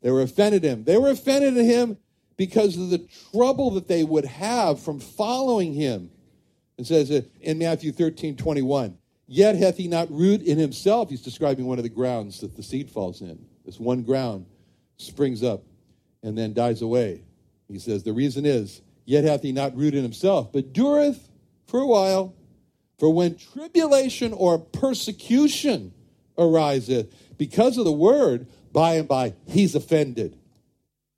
They 0.00 0.10
were 0.10 0.22
offended 0.22 0.64
at 0.64 0.70
him. 0.70 0.84
They 0.84 0.96
were 0.96 1.10
offended 1.10 1.56
at 1.58 1.64
him 1.64 1.98
because 2.36 2.78
of 2.78 2.90
the 2.90 3.06
trouble 3.32 3.72
that 3.72 3.88
they 3.88 4.04
would 4.04 4.24
have 4.24 4.80
from 4.80 5.00
following 5.00 5.74
him. 5.74 6.10
It 6.78 6.86
says 6.86 7.10
in 7.40 7.58
Matthew 7.58 7.92
13 7.92 8.36
21, 8.36 8.96
Yet 9.26 9.56
hath 9.56 9.76
he 9.76 9.88
not 9.88 10.10
root 10.10 10.40
in 10.40 10.56
himself. 10.56 11.10
He's 11.10 11.20
describing 11.20 11.66
one 11.66 11.78
of 11.78 11.82
the 11.82 11.90
grounds 11.90 12.40
that 12.40 12.56
the 12.56 12.62
seed 12.62 12.90
falls 12.90 13.20
in. 13.20 13.44
This 13.66 13.78
one 13.78 14.02
ground 14.02 14.46
springs 14.96 15.42
up 15.42 15.64
and 16.22 16.38
then 16.38 16.54
dies 16.54 16.80
away. 16.80 17.24
He 17.68 17.78
says, 17.78 18.02
The 18.02 18.12
reason 18.12 18.46
is, 18.46 18.80
Yet 19.08 19.24
hath 19.24 19.40
he 19.40 19.52
not 19.52 19.74
root 19.74 19.94
in 19.94 20.02
himself, 20.02 20.52
but 20.52 20.74
dureth 20.74 21.30
for 21.66 21.80
a 21.80 21.86
while. 21.86 22.34
For 22.98 23.08
when 23.08 23.36
tribulation 23.36 24.34
or 24.34 24.58
persecution 24.58 25.94
ariseth 26.36 27.10
because 27.38 27.78
of 27.78 27.86
the 27.86 27.92
word, 27.92 28.48
by 28.70 28.96
and 28.96 29.08
by 29.08 29.32
he's 29.46 29.74
offended. 29.74 30.36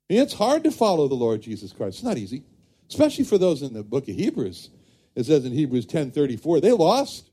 And 0.09 0.19
it's 0.19 0.35
hard 0.35 0.63
to 0.63 0.71
follow 0.71 1.09
the 1.09 1.15
Lord 1.15 1.41
Jesus 1.41 1.73
Christ. 1.73 1.97
It's 1.97 2.03
not 2.05 2.17
easy, 2.17 2.43
especially 2.87 3.25
for 3.25 3.37
those 3.37 3.61
in 3.61 3.73
the 3.73 3.83
book 3.83 4.07
of 4.07 4.15
Hebrews. 4.15 4.69
It 5.13 5.25
says 5.25 5.43
in 5.43 5.51
Hebrews 5.51 5.85
10 5.85 6.11
34, 6.11 6.61
they 6.61 6.71
lost. 6.71 7.29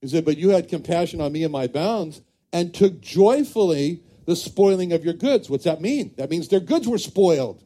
He 0.00 0.08
said, 0.08 0.24
But 0.24 0.38
you 0.38 0.48
had 0.50 0.68
compassion 0.68 1.20
on 1.20 1.32
me 1.32 1.44
and 1.44 1.52
my 1.52 1.66
bounds, 1.66 2.22
and 2.50 2.72
took 2.72 3.02
joyfully 3.02 4.02
the 4.24 4.36
spoiling 4.36 4.94
of 4.94 5.04
your 5.04 5.12
goods. 5.12 5.50
What's 5.50 5.64
that 5.64 5.82
mean? 5.82 6.14
That 6.16 6.30
means 6.30 6.48
their 6.48 6.60
goods 6.60 6.88
were 6.88 6.96
spoiled. 6.96 7.62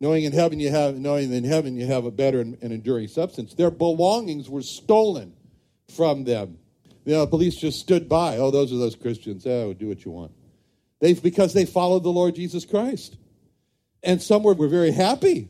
Knowing 0.00 0.24
in 0.24 0.32
heaven 0.32 0.60
you 0.60 0.70
have, 0.70 0.98
knowing 0.98 1.32
in 1.32 1.44
heaven 1.44 1.76
you 1.76 1.86
have 1.86 2.04
a 2.04 2.10
better 2.10 2.40
and, 2.40 2.58
and 2.60 2.72
enduring 2.72 3.08
substance. 3.08 3.54
Their 3.54 3.70
belongings 3.70 4.50
were 4.50 4.62
stolen 4.62 5.32
from 5.94 6.24
them. 6.24 6.58
You 7.04 7.14
know, 7.14 7.20
the 7.20 7.28
police 7.28 7.56
just 7.56 7.80
stood 7.80 8.08
by. 8.08 8.36
Oh, 8.36 8.50
those 8.50 8.72
are 8.72 8.76
those 8.76 8.96
Christians. 8.96 9.46
Oh, 9.46 9.72
do 9.72 9.88
what 9.88 10.04
you 10.04 10.10
want. 10.10 10.32
They 11.00 11.14
because 11.14 11.52
they 11.52 11.64
followed 11.64 12.02
the 12.02 12.10
Lord 12.10 12.34
Jesus 12.34 12.64
Christ. 12.64 13.16
And 14.02 14.20
some 14.20 14.42
were, 14.42 14.54
were 14.54 14.68
very 14.68 14.90
happy 14.90 15.48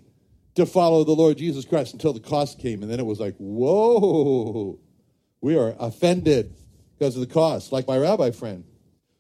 to 0.55 0.65
follow 0.65 1.05
the 1.05 1.13
Lord 1.13 1.39
Jesus 1.39 1.65
Christ 1.65 1.93
until 1.93 2.13
the 2.13 2.21
cost 2.21 2.59
came. 2.59 2.83
And 2.83 2.91
then 2.91 3.01
it 3.01 3.07
was 3.07 3.21
like, 3.21 3.35
whoa, 3.39 4.79
we 5.41 5.59
are 5.59 5.75
offended 5.79 6.55
because 6.99 7.15
of 7.15 7.21
the 7.21 7.33
cost, 7.33 7.73
like 7.73 7.87
my 7.87 7.99
rabbi 7.99 8.31
friend, 8.31 8.65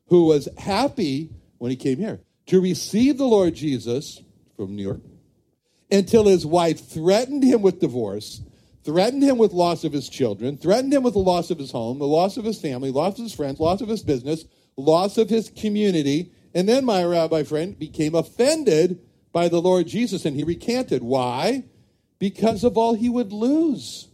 who 0.09 0.26
was 0.26 0.49
happy 0.56 1.30
when 1.59 1.71
he 1.71 1.76
came 1.76 1.99
here 1.99 2.21
to 2.47 2.61
receive 2.61 3.18
the 3.18 3.26
Lord 3.26 3.54
Jesus 3.54 4.23
from 4.56 4.75
New 4.76 4.83
York 4.83 5.00
until 5.90 6.26
his 6.26 6.45
wife 6.45 6.88
threatened 6.88 7.43
him 7.45 7.62
with 7.62 7.81
divorce, 7.81 8.40
threatened 8.85 9.23
him 9.23 9.38
with 9.38 9.52
loss 9.52 9.85
of 9.85 9.93
his 9.93 10.09
children, 10.09 10.57
threatened 10.57 10.93
him 10.93 11.02
with 11.02 11.14
the 11.14 11.21
loss 11.21 11.50
of 11.50 11.59
his 11.59 11.73
home, 11.73 11.99
the 11.99 12.07
loss 12.07 12.37
of 12.37 12.45
his 12.45 12.61
family, 12.61 12.90
loss 12.90 13.19
of 13.19 13.25
his 13.25 13.35
friends, 13.35 13.61
loss 13.61 13.81
of 13.81 13.88
his 13.88 14.02
business, 14.02 14.45
loss 14.76 15.19
of 15.19 15.28
his 15.28 15.50
community. 15.50 16.33
And 16.55 16.69
then 16.69 16.85
my 16.85 17.05
rabbi 17.05 17.43
friend 17.43 17.78
became 17.78 18.14
offended 18.14 19.00
by 19.33 19.49
the 19.49 19.61
Lord 19.61 19.87
Jesus 19.87 20.25
and 20.25 20.37
he 20.37 20.45
recanted. 20.45 21.02
Why? 21.02 21.64
Because 22.19 22.64
of 22.64 22.78
all 22.78 22.95
he 22.95 23.09
would 23.09 23.33
lose 23.33 24.09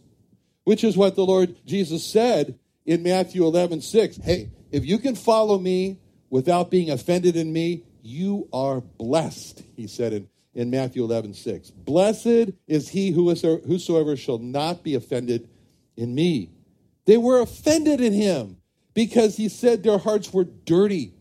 which 0.65 0.85
is 0.85 0.97
what 0.97 1.15
the 1.15 1.27
Lord 1.27 1.57
Jesus 1.67 2.05
said 2.05 2.59
in 2.87 3.03
Matthew 3.03 3.45
11 3.45 3.81
6. 3.81 4.19
Hey, 4.19 4.51
if 4.71 4.85
you 4.85 4.99
can 4.99 5.15
follow 5.15 5.59
me 5.59 5.99
without 6.31 6.71
being 6.71 6.91
offended 6.91 7.37
in 7.37 7.53
me, 7.53 7.85
you 8.03 8.49
are 8.53 8.81
blessed, 8.81 9.63
he 9.77 9.87
said 9.87 10.13
in, 10.13 10.29
in 10.55 10.71
Matthew 10.71 11.03
11 11.03 11.35
6. 11.35 11.71
Blessed 11.71 12.51
is 12.67 12.89
he 12.89 13.11
who 13.11 13.31
is, 13.31 13.43
whosoever 13.43 14.17
shall 14.17 14.39
not 14.39 14.83
be 14.83 14.95
offended 14.95 15.49
in 15.97 16.15
me. 16.15 16.51
They 17.07 17.17
were 17.17 17.41
offended 17.41 18.01
in 18.01 18.13
him 18.13 18.59
because 18.95 19.37
he 19.37 19.49
said 19.49 19.83
their 19.83 19.99
hearts 19.99 20.33
were 20.33 20.45
dirty 20.45 21.15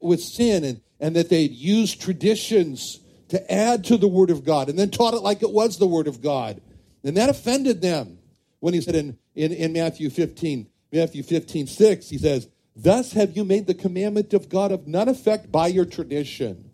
with 0.00 0.20
sin 0.20 0.64
and, 0.64 0.80
and 1.00 1.16
that 1.16 1.28
they'd 1.28 1.52
used 1.52 2.00
traditions 2.00 3.00
to 3.28 3.52
add 3.52 3.84
to 3.84 3.96
the 3.96 4.08
Word 4.08 4.30
of 4.30 4.44
God 4.44 4.68
and 4.68 4.78
then 4.78 4.90
taught 4.90 5.14
it 5.14 5.22
like 5.22 5.42
it 5.42 5.50
was 5.50 5.78
the 5.78 5.86
Word 5.86 6.06
of 6.06 6.20
God. 6.20 6.60
And 7.04 7.16
that 7.16 7.30
offended 7.30 7.80
them 7.80 8.18
when 8.60 8.74
he 8.74 8.80
said 8.80 8.94
in, 8.94 9.18
in, 9.34 9.52
in 9.52 9.72
Matthew 9.72 10.10
15, 10.10 10.68
Matthew 10.92 11.22
15, 11.22 11.66
6, 11.66 12.08
he 12.10 12.18
says, 12.18 12.48
Thus 12.76 13.12
have 13.12 13.36
you 13.36 13.44
made 13.44 13.66
the 13.66 13.74
commandment 13.74 14.34
of 14.34 14.48
God 14.48 14.72
of 14.72 14.86
none 14.86 15.08
effect 15.08 15.50
by 15.50 15.68
your 15.68 15.84
tradition. 15.84 16.70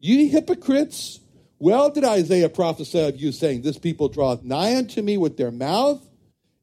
Ye 0.00 0.28
hypocrites, 0.28 1.20
well 1.58 1.90
did 1.90 2.04
Isaiah 2.04 2.48
prophesy 2.48 3.00
of 3.00 3.16
you, 3.16 3.32
saying, 3.32 3.62
This 3.62 3.78
people 3.78 4.08
draweth 4.08 4.42
nigh 4.42 4.76
unto 4.76 5.02
me 5.02 5.16
with 5.16 5.36
their 5.36 5.50
mouth, 5.50 6.06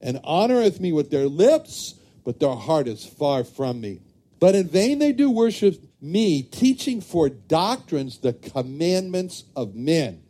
and 0.02 0.18
honoreth 0.24 0.80
me 0.80 0.92
with 0.92 1.10
their 1.10 1.28
lips, 1.28 1.96
but 2.24 2.40
their 2.40 2.56
heart 2.56 2.88
is 2.88 3.06
far 3.06 3.44
from 3.44 3.82
me. 3.82 4.02
But 4.40 4.56
in 4.56 4.68
vain 4.68 5.00
they 5.00 5.12
do 5.12 5.32
worship 5.32 5.82
me, 6.02 6.44
teaching 6.44 7.02
for 7.02 7.30
doctrines 7.30 8.20
the 8.20 8.34
commandments 8.34 9.44
of 9.56 9.76
men. 9.76 10.22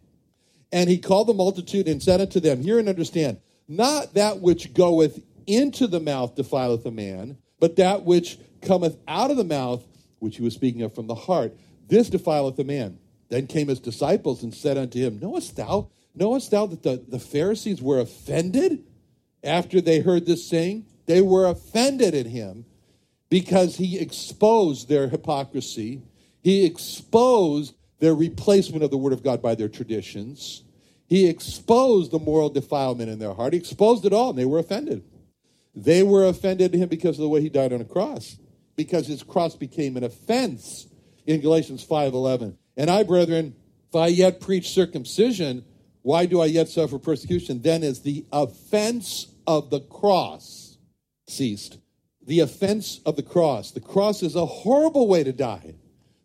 And 0.72 0.90
he 0.90 0.98
called 0.98 1.28
the 1.28 1.34
multitude 1.34 1.88
and 1.88 2.02
said 2.02 2.22
unto 2.22 2.40
them, 2.40 2.62
Hear 2.62 2.80
and 2.80 2.90
understand, 2.90 3.40
not 3.68 4.14
that 4.14 4.40
which 4.42 4.74
goeth 4.74 5.20
into 5.48 5.88
the 5.88 6.00
mouth 6.00 6.36
defileth 6.36 6.86
a 6.86 6.92
man, 6.92 7.38
but 7.60 7.76
that 7.78 8.04
which 8.04 8.38
cometh 8.62 8.98
out 9.08 9.32
of 9.32 9.38
the 9.38 9.44
mouth, 9.44 9.84
which 10.20 10.38
he 10.38 10.44
was 10.44 10.54
speaking 10.54 10.82
of 10.82 10.94
from 10.94 11.08
the 11.08 11.16
heart, 11.16 11.56
this 11.88 12.10
defileth 12.10 12.58
a 12.60 12.64
man. 12.64 13.00
Then 13.30 13.48
came 13.48 13.68
his 13.68 13.80
disciples 13.80 14.44
and 14.44 14.54
said 14.54 14.78
unto 14.78 15.00
him, 15.00 15.20
Knowest 15.20 15.56
thou, 15.56 15.90
knowest 16.14 16.52
thou 16.52 16.66
that 16.68 16.84
the, 16.84 17.04
the 17.08 17.20
Pharisees 17.20 17.82
were 17.82 18.00
offended 18.00 18.84
after 19.44 19.82
they 19.82 20.00
heard 20.00 20.26
this 20.26 20.48
saying? 20.48 20.86
They 21.06 21.22
were 21.22 21.48
offended 21.48 22.16
at 22.16 22.26
him 22.26 22.66
because 23.30 23.78
he 23.78 24.00
exposed 24.00 24.90
their 24.90 25.08
hypocrisy. 25.08 26.02
He 26.42 26.66
exposed 26.66 27.76
their 28.00 28.16
replacement 28.16 28.84
of 28.84 28.92
the 28.92 28.98
word 28.98 29.14
of 29.14 29.24
God 29.24 29.42
by 29.42 29.56
their 29.56 29.70
traditions. 29.70 30.64
He 31.08 31.28
exposed 31.28 32.12
the 32.12 32.20
moral 32.20 32.50
defilement 32.50 33.10
in 33.10 33.20
their 33.20 33.34
heart. 33.34 33.54
He 33.54 33.60
exposed 33.60 34.06
it 34.06 34.14
all, 34.14 34.32
and 34.32 34.40
they 34.40 34.46
were 34.46 34.60
offended. 34.60 35.04
They 35.76 36.04
were 36.04 36.28
offended 36.28 36.74
at 36.74 36.80
him 36.80 36.90
because 36.90 37.18
of 37.18 37.24
the 37.24 37.30
way 37.30 37.42
he 37.42 37.50
died 37.50 37.74
on 37.74 37.82
a 37.82 37.86
cross, 37.86 38.38
because 38.76 39.08
his 39.08 39.24
cross 39.24 39.56
became 39.56 39.98
an 39.98 40.04
offense 40.04 40.88
in 41.28 41.42
Galatians 41.42 41.86
5.11. 41.86 42.56
And 42.78 42.90
I, 42.90 43.04
brethren, 43.04 43.56
if 43.90 43.96
I 43.96 44.08
yet 44.08 44.42
preach 44.42 44.70
circumcision, 44.70 45.64
why 46.02 46.26
do 46.26 46.42
I 46.42 46.46
yet 46.46 46.70
suffer 46.70 47.00
persecution? 47.00 47.62
Then 47.62 47.84
is 47.84 48.02
the 48.02 48.26
offense 48.32 49.28
of 49.48 49.70
the 49.70 49.80
cross 49.80 50.78
ceased. 51.28 51.78
The 52.26 52.40
offense 52.40 53.02
of 53.06 53.16
the 53.16 53.24
cross. 53.24 53.72
The 53.72 53.80
cross 53.80 54.24
is 54.24 54.36
a 54.36 54.46
horrible 54.46 55.08
way 55.08 55.24
to 55.24 55.32
die. 55.32 55.76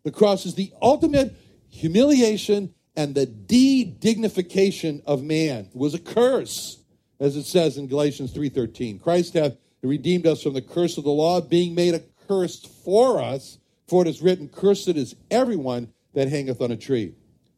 The 0.03 0.11
cross 0.11 0.45
is 0.45 0.55
the 0.55 0.71
ultimate 0.81 1.35
humiliation 1.69 2.73
and 2.95 3.15
the 3.15 3.25
de-dignification 3.25 5.01
of 5.05 5.23
man 5.23 5.69
was 5.73 5.93
a 5.93 5.99
curse 5.99 6.77
as 7.19 7.35
it 7.37 7.45
says 7.45 7.77
in 7.77 7.87
galatians 7.87 8.33
3.13 8.33 9.01
christ 9.01 9.33
hath 9.33 9.55
redeemed 9.81 10.27
us 10.27 10.43
from 10.43 10.53
the 10.53 10.61
curse 10.61 10.97
of 10.97 11.03
the 11.03 11.09
law 11.09 11.39
being 11.39 11.73
made 11.73 11.93
a 11.93 12.03
curse 12.27 12.59
for 12.83 13.21
us 13.21 13.57
for 13.87 14.01
it 14.01 14.07
is 14.07 14.21
written 14.21 14.49
cursed 14.49 14.89
is 14.89 15.15
everyone 15.29 15.91
that 16.13 16.27
hangeth 16.27 16.61
on 16.61 16.71
a 16.71 16.77
tree 16.77 17.13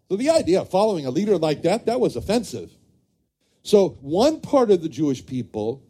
so 0.09 0.15
the 0.15 0.29
idea 0.29 0.61
of 0.61 0.69
following 0.69 1.05
a 1.05 1.11
leader 1.11 1.37
like 1.37 1.61
that 1.63 1.85
that 1.85 1.99
was 1.99 2.15
offensive 2.15 2.71
so 3.63 3.97
one 4.01 4.39
part 4.39 4.71
of 4.71 4.81
the 4.81 4.89
jewish 4.89 5.25
people 5.25 5.83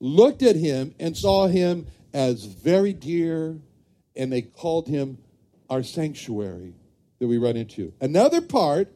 looked 0.00 0.42
at 0.42 0.56
him 0.56 0.94
and 0.98 1.16
saw 1.16 1.46
him 1.46 1.86
as 2.12 2.44
very 2.44 2.92
dear, 2.92 3.58
and 4.16 4.32
they 4.32 4.42
called 4.42 4.88
him 4.88 5.18
our 5.68 5.82
sanctuary 5.82 6.74
that 7.18 7.26
we 7.26 7.38
run 7.38 7.56
into. 7.56 7.92
Another 8.00 8.40
part 8.40 8.92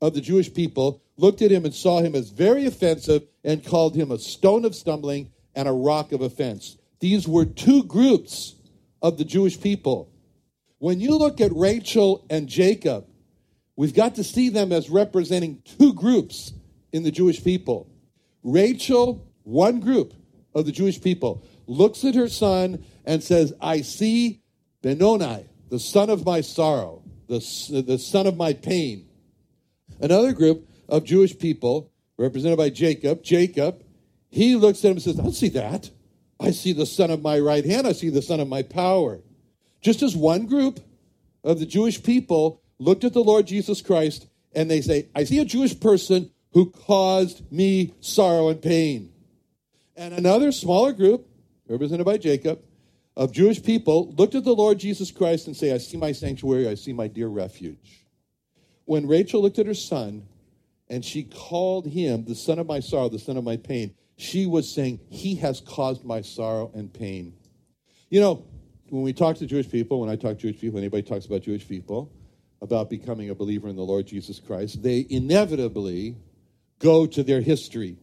of 0.00 0.14
the 0.14 0.20
Jewish 0.20 0.52
people 0.52 1.02
looked 1.16 1.42
at 1.42 1.50
him 1.50 1.64
and 1.64 1.74
saw 1.74 2.00
him 2.00 2.14
as 2.14 2.30
very 2.30 2.66
offensive 2.66 3.26
and 3.44 3.64
called 3.64 3.94
him 3.94 4.10
a 4.10 4.18
stone 4.18 4.64
of 4.64 4.74
stumbling 4.74 5.30
and 5.54 5.66
a 5.66 5.72
rock 5.72 6.12
of 6.12 6.20
offense. 6.20 6.76
These 7.00 7.26
were 7.26 7.44
two 7.44 7.82
groups 7.84 8.54
of 9.02 9.18
the 9.18 9.24
Jewish 9.24 9.60
people. 9.60 10.10
When 10.86 11.00
you 11.00 11.18
look 11.18 11.40
at 11.40 11.50
Rachel 11.52 12.24
and 12.30 12.46
Jacob, 12.46 13.08
we've 13.74 13.92
got 13.92 14.14
to 14.14 14.22
see 14.22 14.50
them 14.50 14.70
as 14.70 14.88
representing 14.88 15.60
two 15.64 15.92
groups 15.92 16.52
in 16.92 17.02
the 17.02 17.10
Jewish 17.10 17.42
people. 17.42 17.90
Rachel, 18.44 19.26
one 19.42 19.80
group 19.80 20.14
of 20.54 20.64
the 20.64 20.70
Jewish 20.70 21.02
people, 21.02 21.42
looks 21.66 22.04
at 22.04 22.14
her 22.14 22.28
son 22.28 22.84
and 23.04 23.20
says, 23.20 23.52
I 23.60 23.80
see 23.80 24.44
Benoni, 24.80 25.48
the 25.70 25.80
son 25.80 26.08
of 26.08 26.24
my 26.24 26.40
sorrow, 26.40 27.02
the, 27.26 27.40
the 27.84 27.98
son 27.98 28.28
of 28.28 28.36
my 28.36 28.52
pain. 28.52 29.08
Another 30.00 30.32
group 30.32 30.68
of 30.88 31.02
Jewish 31.02 31.36
people, 31.36 31.90
represented 32.16 32.58
by 32.58 32.70
Jacob, 32.70 33.24
Jacob, 33.24 33.82
he 34.30 34.54
looks 34.54 34.84
at 34.84 34.92
him 34.92 34.98
and 34.98 35.02
says, 35.02 35.18
I 35.18 35.24
don't 35.24 35.32
see 35.32 35.48
that. 35.48 35.90
I 36.38 36.52
see 36.52 36.72
the 36.72 36.86
son 36.86 37.10
of 37.10 37.22
my 37.22 37.40
right 37.40 37.64
hand. 37.64 37.88
I 37.88 37.92
see 37.92 38.08
the 38.08 38.22
son 38.22 38.38
of 38.38 38.46
my 38.46 38.62
power. 38.62 39.20
Just 39.80 40.02
as 40.02 40.16
one 40.16 40.46
group 40.46 40.80
of 41.44 41.60
the 41.60 41.66
Jewish 41.66 42.02
people 42.02 42.62
looked 42.78 43.04
at 43.04 43.12
the 43.12 43.22
Lord 43.22 43.46
Jesus 43.46 43.80
Christ 43.80 44.26
and 44.54 44.70
they 44.70 44.80
say, 44.80 45.08
I 45.14 45.24
see 45.24 45.38
a 45.38 45.44
Jewish 45.44 45.78
person 45.78 46.30
who 46.52 46.70
caused 46.70 47.50
me 47.52 47.94
sorrow 48.00 48.48
and 48.48 48.60
pain. 48.60 49.12
And 49.96 50.14
another 50.14 50.52
smaller 50.52 50.92
group, 50.92 51.26
represented 51.68 52.06
by 52.06 52.18
Jacob, 52.18 52.60
of 53.16 53.32
Jewish 53.32 53.62
people 53.62 54.12
looked 54.16 54.34
at 54.34 54.44
the 54.44 54.54
Lord 54.54 54.78
Jesus 54.78 55.10
Christ 55.10 55.46
and 55.46 55.56
say, 55.56 55.72
I 55.72 55.78
see 55.78 55.96
my 55.96 56.12
sanctuary, 56.12 56.68
I 56.68 56.74
see 56.74 56.92
my 56.92 57.08
dear 57.08 57.28
refuge. 57.28 58.06
When 58.84 59.06
Rachel 59.06 59.42
looked 59.42 59.58
at 59.58 59.66
her 59.66 59.74
son 59.74 60.26
and 60.88 61.04
she 61.04 61.24
called 61.24 61.86
him 61.86 62.24
the 62.24 62.34
son 62.34 62.58
of 62.58 62.66
my 62.66 62.80
sorrow, 62.80 63.08
the 63.08 63.18
son 63.18 63.36
of 63.36 63.44
my 63.44 63.56
pain, 63.56 63.94
she 64.16 64.46
was 64.46 64.72
saying, 64.72 65.00
He 65.08 65.36
has 65.36 65.60
caused 65.60 66.04
my 66.04 66.20
sorrow 66.20 66.70
and 66.74 66.92
pain. 66.92 67.34
You 68.10 68.20
know, 68.20 68.44
when 68.90 69.02
we 69.02 69.12
talk 69.12 69.36
to 69.36 69.46
Jewish 69.46 69.68
people, 69.68 70.00
when 70.00 70.10
I 70.10 70.16
talk 70.16 70.36
to 70.38 70.42
Jewish 70.42 70.60
people, 70.60 70.78
anybody 70.78 71.02
talks 71.02 71.26
about 71.26 71.42
Jewish 71.42 71.66
people, 71.66 72.12
about 72.62 72.88
becoming 72.88 73.30
a 73.30 73.34
believer 73.34 73.68
in 73.68 73.76
the 73.76 73.82
Lord 73.82 74.06
Jesus 74.06 74.40
Christ, 74.40 74.82
they 74.82 75.06
inevitably 75.08 76.16
go 76.78 77.06
to 77.06 77.22
their 77.22 77.40
history. 77.40 77.96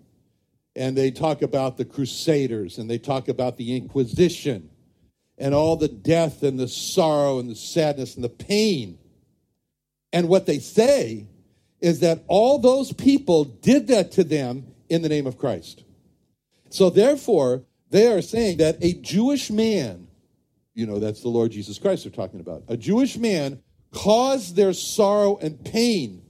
And 0.76 0.98
they 0.98 1.12
talk 1.12 1.42
about 1.42 1.78
the 1.78 1.86
Crusaders 1.86 2.78
and 2.80 2.90
they 2.90 2.98
talk 2.98 3.28
about 3.28 3.58
the 3.58 3.76
Inquisition 3.76 4.70
and 5.38 5.54
all 5.54 5.76
the 5.76 5.88
death 5.88 6.44
and 6.44 6.60
the 6.60 6.68
sorrow 6.68 7.40
and 7.40 7.50
the 7.50 7.56
sadness 7.56 8.16
and 8.16 8.24
the 8.24 8.30
pain. 8.30 8.98
And 10.12 10.28
what 10.28 10.46
they 10.46 10.60
say 10.60 11.28
is 11.80 12.00
that 12.00 12.24
all 12.28 12.60
those 12.60 12.94
people 12.94 13.44
did 13.44 13.88
that 13.88 14.12
to 14.14 14.24
them 14.24 14.66
in 14.90 15.02
the 15.02 15.10
name 15.10 15.28
of 15.28 15.38
Christ. 15.38 15.84
So 16.70 16.90
therefore, 16.90 17.64
they 17.90 18.08
are 18.08 18.22
saying 18.22 18.58
that 18.58 18.78
a 18.82 18.94
Jewish 18.94 19.52
man, 19.52 20.03
you 20.74 20.86
know, 20.86 21.00
that's 21.00 21.22
the 21.22 21.30
Lord 21.30 21.52
Jesus 21.52 21.78
Christ 21.78 22.04
they're 22.04 22.12
talking 22.12 22.40
about, 22.40 22.64
a 22.68 22.78
Jewish 22.78 23.18
man 23.18 23.62
caused 23.92 24.56
their 24.56 24.74
sorrow 24.74 25.38
and 25.38 25.64
pain, 25.64 26.24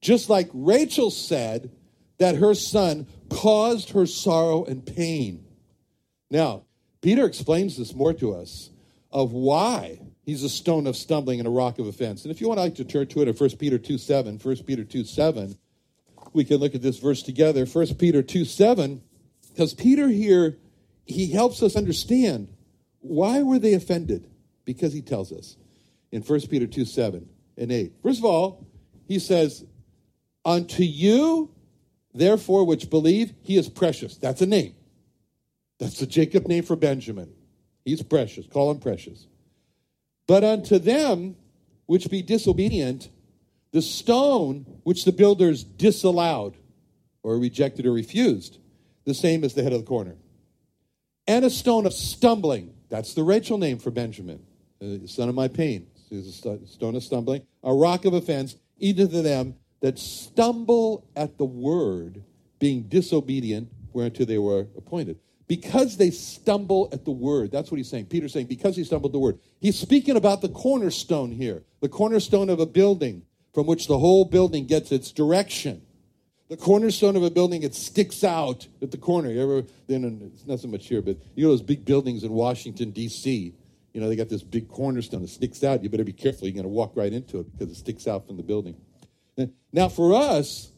just 0.00 0.30
like 0.30 0.48
Rachel 0.52 1.10
said 1.10 1.70
that 2.18 2.36
her 2.36 2.54
son 2.54 3.06
caused 3.28 3.90
her 3.90 4.06
sorrow 4.06 4.64
and 4.64 4.84
pain. 4.84 5.44
Now, 6.30 6.64
Peter 7.00 7.26
explains 7.26 7.76
this 7.76 7.94
more 7.94 8.12
to 8.14 8.34
us 8.34 8.70
of 9.10 9.32
why 9.32 10.00
he's 10.24 10.44
a 10.44 10.48
stone 10.48 10.86
of 10.86 10.96
stumbling 10.96 11.40
and 11.40 11.48
a 11.48 11.50
rock 11.50 11.78
of 11.78 11.86
offense. 11.86 12.24
And 12.24 12.30
if 12.30 12.40
you 12.40 12.48
want 12.48 12.60
like 12.60 12.76
to 12.76 12.84
turn 12.84 13.08
to 13.08 13.22
it 13.22 13.28
at 13.28 13.40
1 13.40 13.50
Peter 13.56 13.78
2 13.78 13.98
7, 13.98 14.38
1 14.38 14.56
Peter 14.58 14.84
2 14.84 15.04
7, 15.04 15.58
we 16.32 16.44
can 16.44 16.58
look 16.58 16.74
at 16.74 16.82
this 16.82 16.98
verse 16.98 17.22
together. 17.22 17.66
1 17.66 17.94
Peter 17.96 18.22
2 18.22 18.44
7 18.44 19.02
because 19.52 19.74
Peter 19.74 20.08
here, 20.08 20.56
he 21.04 21.30
helps 21.30 21.62
us 21.62 21.76
understand 21.76 22.48
why 23.02 23.42
were 23.42 23.58
they 23.58 23.74
offended? 23.74 24.28
Because 24.64 24.92
he 24.92 25.02
tells 25.02 25.32
us 25.32 25.56
in 26.10 26.22
1 26.22 26.40
Peter 26.42 26.66
2 26.66 26.84
7 26.84 27.28
and 27.56 27.72
8. 27.72 27.92
First 28.02 28.18
of 28.20 28.24
all, 28.24 28.66
he 29.06 29.18
says, 29.18 29.64
Unto 30.44 30.82
you, 30.82 31.50
therefore, 32.14 32.64
which 32.64 32.90
believe, 32.90 33.32
he 33.42 33.56
is 33.56 33.68
precious. 33.68 34.16
That's 34.16 34.40
a 34.40 34.46
name. 34.46 34.74
That's 35.78 35.98
the 35.98 36.06
Jacob 36.06 36.46
name 36.46 36.64
for 36.64 36.76
Benjamin. 36.76 37.32
He's 37.84 38.02
precious. 38.02 38.46
Call 38.46 38.70
him 38.70 38.78
precious. 38.78 39.26
But 40.26 40.44
unto 40.44 40.78
them 40.78 41.36
which 41.86 42.08
be 42.08 42.22
disobedient, 42.22 43.10
the 43.72 43.82
stone 43.82 44.64
which 44.84 45.04
the 45.04 45.12
builders 45.12 45.64
disallowed 45.64 46.56
or 47.22 47.38
rejected 47.38 47.86
or 47.86 47.92
refused 47.92 48.58
the 49.04 49.14
same 49.14 49.44
as 49.44 49.54
the 49.54 49.62
head 49.62 49.72
of 49.72 49.80
the 49.80 49.86
corner. 49.86 50.16
And 51.26 51.44
a 51.44 51.50
stone 51.50 51.86
of 51.86 51.92
stumbling. 51.92 52.74
That's 52.92 53.14
the 53.14 53.22
Rachel 53.22 53.56
name 53.56 53.78
for 53.78 53.90
Benjamin, 53.90 54.44
uh, 54.82 55.00
the 55.00 55.08
son 55.08 55.30
of 55.30 55.34
my 55.34 55.48
pain. 55.48 55.86
He's 56.10 56.28
a 56.28 56.66
stone 56.66 56.94
of 56.94 57.02
stumbling, 57.02 57.40
a 57.64 57.72
rock 57.72 58.04
of 58.04 58.12
offense, 58.12 58.56
either 58.78 59.06
to 59.06 59.22
them 59.22 59.54
that 59.80 59.98
stumble 59.98 61.08
at 61.16 61.38
the 61.38 61.46
word, 61.46 62.22
being 62.58 62.82
disobedient 62.82 63.70
whereunto 63.94 64.26
they 64.26 64.36
were 64.36 64.66
appointed. 64.76 65.18
Because 65.48 65.96
they 65.96 66.10
stumble 66.10 66.90
at 66.92 67.06
the 67.06 67.12
word. 67.12 67.50
That's 67.50 67.70
what 67.70 67.78
he's 67.78 67.88
saying. 67.88 68.06
Peter's 68.06 68.34
saying, 68.34 68.46
because 68.46 68.76
he 68.76 68.84
stumbled 68.84 69.12
the 69.12 69.18
word. 69.18 69.38
He's 69.58 69.78
speaking 69.78 70.16
about 70.16 70.42
the 70.42 70.50
cornerstone 70.50 71.32
here, 71.32 71.62
the 71.80 71.88
cornerstone 71.88 72.50
of 72.50 72.60
a 72.60 72.66
building 72.66 73.22
from 73.54 73.64
which 73.64 73.86
the 73.86 73.98
whole 73.98 74.26
building 74.26 74.66
gets 74.66 74.92
its 74.92 75.12
direction 75.12 75.80
the 76.52 76.58
cornerstone 76.58 77.16
of 77.16 77.22
a 77.22 77.30
building, 77.30 77.62
it 77.62 77.74
sticks 77.74 78.22
out 78.22 78.66
at 78.82 78.90
the 78.90 78.98
corner. 78.98 79.30
You 79.30 79.42
ever, 79.42 79.66
then 79.86 80.30
it's 80.34 80.46
not 80.46 80.60
so 80.60 80.68
much 80.68 80.86
here, 80.86 81.00
but 81.00 81.16
you 81.34 81.44
know 81.44 81.50
those 81.50 81.62
big 81.62 81.86
buildings 81.86 82.24
in 82.24 82.30
Washington, 82.30 82.90
D.C., 82.90 83.54
you 83.94 84.00
know, 84.00 84.08
they 84.08 84.16
got 84.16 84.28
this 84.28 84.42
big 84.42 84.68
cornerstone 84.68 85.22
that 85.22 85.28
sticks 85.28 85.64
out. 85.64 85.82
You 85.82 85.88
better 85.88 86.04
be 86.04 86.12
careful. 86.12 86.46
You're 86.46 86.54
going 86.54 86.64
to 86.64 86.68
walk 86.68 86.92
right 86.94 87.10
into 87.10 87.40
it 87.40 87.50
because 87.52 87.72
it 87.72 87.78
sticks 87.78 88.06
out 88.06 88.26
from 88.26 88.36
the 88.36 88.42
building. 88.42 88.76
Now, 89.72 89.88
for 89.88 90.14
us, 90.14 90.70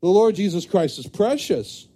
the 0.00 0.08
Lord 0.08 0.36
Jesus 0.36 0.64
Christ 0.64 1.00
is 1.00 1.08
precious 1.08 1.88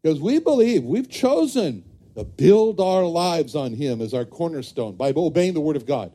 because 0.00 0.20
we 0.20 0.38
believe 0.38 0.84
we've 0.84 1.10
chosen 1.10 1.84
to 2.16 2.22
build 2.22 2.80
our 2.80 3.04
lives 3.04 3.56
on 3.56 3.72
Him 3.74 4.00
as 4.00 4.14
our 4.14 4.24
cornerstone 4.24 4.94
by 4.94 5.12
obeying 5.16 5.54
the 5.54 5.60
Word 5.60 5.76
of 5.76 5.84
God. 5.84 6.12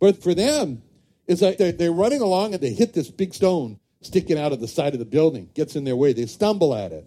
But 0.00 0.22
for 0.22 0.34
them, 0.34 0.82
it's 1.26 1.42
like 1.42 1.58
they're 1.58 1.92
running 1.92 2.22
along 2.22 2.54
and 2.54 2.62
they 2.62 2.72
hit 2.72 2.94
this 2.94 3.10
big 3.10 3.34
stone 3.34 3.78
sticking 4.02 4.38
out 4.38 4.52
of 4.52 4.60
the 4.60 4.68
side 4.68 4.92
of 4.92 4.98
the 4.98 5.04
building, 5.04 5.48
gets 5.54 5.76
in 5.76 5.84
their 5.84 5.96
way. 5.96 6.12
They 6.12 6.26
stumble 6.26 6.74
at 6.74 6.92
it. 6.92 7.06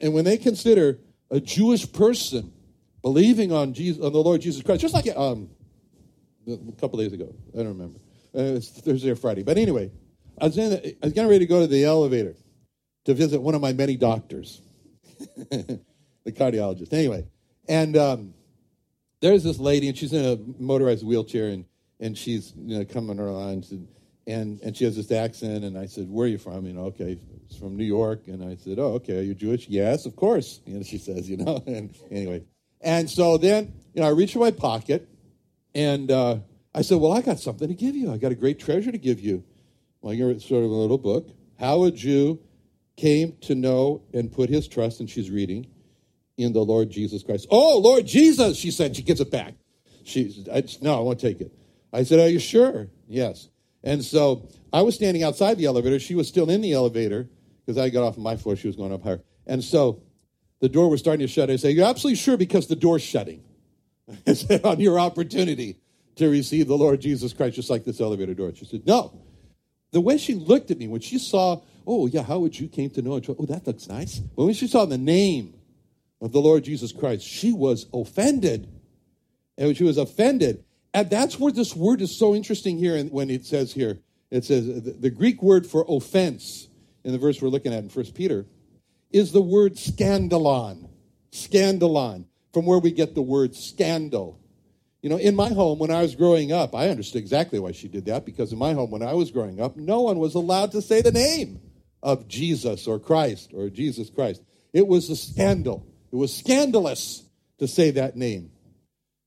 And 0.00 0.12
when 0.12 0.24
they 0.24 0.36
consider 0.36 0.98
a 1.30 1.40
Jewish 1.40 1.90
person 1.90 2.52
believing 3.02 3.52
on 3.52 3.72
Jesus, 3.74 4.02
on 4.02 4.12
the 4.12 4.22
Lord 4.22 4.40
Jesus 4.40 4.62
Christ, 4.62 4.80
just 4.80 4.94
like 4.94 5.06
um, 5.16 5.50
a 6.48 6.72
couple 6.80 6.98
days 6.98 7.12
ago, 7.12 7.34
I 7.54 7.58
don't 7.58 7.68
remember. 7.68 7.98
Uh, 8.34 8.56
it's 8.56 8.68
Thursday 8.68 9.10
or 9.10 9.16
Friday. 9.16 9.42
But 9.42 9.58
anyway, 9.58 9.90
I 10.40 10.46
was, 10.46 10.58
in 10.58 10.72
I 10.72 10.94
was 11.02 11.12
getting 11.12 11.30
ready 11.30 11.44
to 11.44 11.46
go 11.46 11.60
to 11.60 11.66
the 11.66 11.84
elevator 11.84 12.34
to 13.04 13.14
visit 13.14 13.40
one 13.40 13.54
of 13.54 13.60
my 13.60 13.72
many 13.72 13.96
doctors, 13.96 14.62
the 15.50 15.80
cardiologist. 16.26 16.92
Anyway, 16.92 17.26
and 17.68 17.96
um, 17.96 18.34
there's 19.20 19.44
this 19.44 19.58
lady, 19.58 19.88
and 19.88 19.96
she's 19.96 20.12
in 20.12 20.24
a 20.24 20.62
motorized 20.62 21.04
wheelchair, 21.04 21.48
and, 21.48 21.64
and 21.98 22.16
she's 22.16 22.54
you 22.56 22.78
know, 22.78 22.84
coming 22.84 23.18
around. 23.18 23.66
And, 23.70 23.88
and 24.26 24.60
and 24.60 24.76
she 24.76 24.84
has 24.84 24.96
this 24.96 25.10
accent, 25.10 25.64
and 25.64 25.76
I 25.78 25.86
said, 25.86 26.08
"Where 26.08 26.26
are 26.26 26.28
you 26.28 26.38
from?" 26.38 26.66
You 26.66 26.72
know, 26.72 26.84
okay, 26.86 27.18
it's 27.46 27.56
from 27.56 27.76
New 27.76 27.84
York, 27.84 28.26
and 28.26 28.42
I 28.44 28.56
said, 28.56 28.78
"Oh, 28.78 28.94
okay, 28.94 29.18
are 29.18 29.22
you 29.22 29.34
Jewish?" 29.34 29.68
Yes, 29.68 30.06
of 30.06 30.16
course. 30.16 30.60
You 30.66 30.76
know, 30.76 30.82
she 30.82 30.98
says, 30.98 31.28
you 31.28 31.36
know, 31.36 31.62
and 31.66 31.94
anyway, 32.10 32.44
and 32.80 33.08
so 33.08 33.38
then 33.38 33.72
you 33.94 34.02
know, 34.02 34.08
I 34.08 34.10
reach 34.10 34.34
in 34.34 34.40
my 34.40 34.50
pocket, 34.50 35.08
and 35.74 36.10
uh, 36.10 36.38
I 36.74 36.82
said, 36.82 36.98
"Well, 36.98 37.12
I 37.12 37.22
got 37.22 37.40
something 37.40 37.68
to 37.68 37.74
give 37.74 37.96
you. 37.96 38.12
I 38.12 38.18
got 38.18 38.32
a 38.32 38.36
great 38.36 38.58
treasure 38.58 38.92
to 38.92 38.98
give 38.98 39.20
you." 39.20 39.44
Well, 40.02 40.14
you're 40.14 40.38
sort 40.40 40.64
of 40.64 40.70
a 40.70 40.74
little 40.74 40.98
book, 40.98 41.28
how 41.58 41.84
a 41.84 41.90
Jew 41.90 42.40
came 42.96 43.36
to 43.42 43.54
know 43.54 44.02
and 44.14 44.32
put 44.32 44.48
his 44.48 44.66
trust, 44.66 45.00
and 45.00 45.10
she's 45.10 45.30
reading 45.30 45.66
in 46.36 46.52
the 46.52 46.60
Lord 46.60 46.90
Jesus 46.90 47.22
Christ. 47.22 47.46
Oh, 47.50 47.78
Lord 47.78 48.06
Jesus, 48.06 48.56
she 48.56 48.70
said. 48.70 48.96
She 48.96 49.02
gives 49.02 49.20
it 49.20 49.30
back. 49.30 49.54
She, 50.04 50.44
I, 50.52 50.64
no, 50.80 50.98
I 50.98 51.00
won't 51.00 51.20
take 51.20 51.40
it. 51.40 51.52
I 51.92 52.04
said, 52.04 52.20
Are 52.20 52.28
you 52.28 52.38
sure? 52.38 52.88
Yes. 53.08 53.48
And 53.82 54.04
so 54.04 54.48
I 54.72 54.82
was 54.82 54.94
standing 54.94 55.22
outside 55.22 55.56
the 55.56 55.66
elevator. 55.66 55.98
She 55.98 56.14
was 56.14 56.28
still 56.28 56.50
in 56.50 56.60
the 56.60 56.72
elevator 56.72 57.28
because 57.64 57.78
I 57.78 57.88
got 57.88 58.04
off 58.04 58.16
of 58.16 58.22
my 58.22 58.36
floor. 58.36 58.56
She 58.56 58.66
was 58.66 58.76
going 58.76 58.92
up 58.92 59.02
higher. 59.02 59.20
And 59.46 59.64
so 59.64 60.02
the 60.60 60.68
door 60.68 60.90
was 60.90 61.00
starting 61.00 61.26
to 61.26 61.32
shut. 61.32 61.50
I 61.50 61.56
say, 61.56 61.70
You're 61.70 61.88
absolutely 61.88 62.16
sure 62.16 62.36
because 62.36 62.66
the 62.66 62.76
door's 62.76 63.02
shutting. 63.02 63.42
I 64.26 64.34
said, 64.34 64.64
On 64.64 64.78
your 64.78 64.98
opportunity 65.00 65.78
to 66.16 66.28
receive 66.28 66.68
the 66.68 66.76
Lord 66.76 67.00
Jesus 67.00 67.32
Christ, 67.32 67.56
just 67.56 67.70
like 67.70 67.84
this 67.84 68.00
elevator 68.00 68.34
door. 68.34 68.54
She 68.54 68.66
said, 68.66 68.86
No. 68.86 69.18
The 69.92 70.00
way 70.00 70.18
she 70.18 70.34
looked 70.34 70.70
at 70.70 70.78
me 70.78 70.86
when 70.86 71.00
she 71.00 71.18
saw, 71.18 71.62
Oh, 71.86 72.06
yeah, 72.06 72.22
how 72.22 72.38
would 72.38 72.58
you 72.58 72.68
came 72.68 72.90
to 72.90 73.02
know 73.02 73.16
it? 73.16 73.26
Oh, 73.28 73.46
that 73.46 73.66
looks 73.66 73.88
nice. 73.88 74.18
But 74.18 74.44
when 74.44 74.54
she 74.54 74.68
saw 74.68 74.84
the 74.84 74.98
name 74.98 75.54
of 76.20 76.32
the 76.32 76.40
Lord 76.40 76.64
Jesus 76.64 76.92
Christ, 76.92 77.26
she 77.26 77.52
was 77.52 77.86
offended. 77.92 78.68
And 79.56 79.76
she 79.76 79.84
was 79.84 79.96
offended. 79.96 80.64
And 80.92 81.08
that's 81.08 81.38
where 81.38 81.52
this 81.52 81.74
word 81.74 82.00
is 82.00 82.16
so 82.16 82.34
interesting 82.34 82.78
here 82.78 82.96
and 82.96 83.10
when 83.10 83.30
it 83.30 83.44
says 83.44 83.72
here. 83.72 84.00
It 84.30 84.44
says 84.44 84.68
uh, 84.68 84.80
the, 84.84 84.92
the 84.92 85.10
Greek 85.10 85.42
word 85.42 85.66
for 85.66 85.84
offense 85.88 86.68
in 87.04 87.12
the 87.12 87.18
verse 87.18 87.40
we're 87.40 87.48
looking 87.48 87.72
at 87.72 87.82
in 87.82 87.88
First 87.88 88.14
Peter 88.14 88.46
is 89.10 89.32
the 89.32 89.42
word 89.42 89.74
scandalon. 89.74 90.88
Scandalon, 91.32 92.26
from 92.52 92.66
where 92.66 92.78
we 92.78 92.90
get 92.90 93.14
the 93.14 93.22
word 93.22 93.54
scandal. 93.54 94.40
You 95.02 95.10
know, 95.10 95.16
in 95.16 95.34
my 95.34 95.48
home 95.48 95.78
when 95.78 95.90
I 95.90 96.02
was 96.02 96.14
growing 96.14 96.52
up, 96.52 96.74
I 96.74 96.88
understood 96.88 97.20
exactly 97.20 97.58
why 97.58 97.72
she 97.72 97.88
did 97.88 98.06
that 98.06 98.26
because 98.26 98.52
in 98.52 98.58
my 98.58 98.74
home 98.74 98.90
when 98.90 99.02
I 99.02 99.14
was 99.14 99.30
growing 99.30 99.60
up, 99.60 99.76
no 99.76 100.02
one 100.02 100.18
was 100.18 100.34
allowed 100.34 100.72
to 100.72 100.82
say 100.82 101.00
the 101.00 101.12
name 101.12 101.60
of 102.02 102.28
Jesus 102.28 102.86
or 102.86 102.98
Christ 102.98 103.52
or 103.54 103.70
Jesus 103.70 104.10
Christ. 104.10 104.42
It 104.72 104.86
was 104.86 105.08
a 105.08 105.16
scandal. 105.16 105.86
It 106.12 106.16
was 106.16 106.36
scandalous 106.36 107.24
to 107.58 107.66
say 107.66 107.92
that 107.92 108.16
name. 108.16 108.50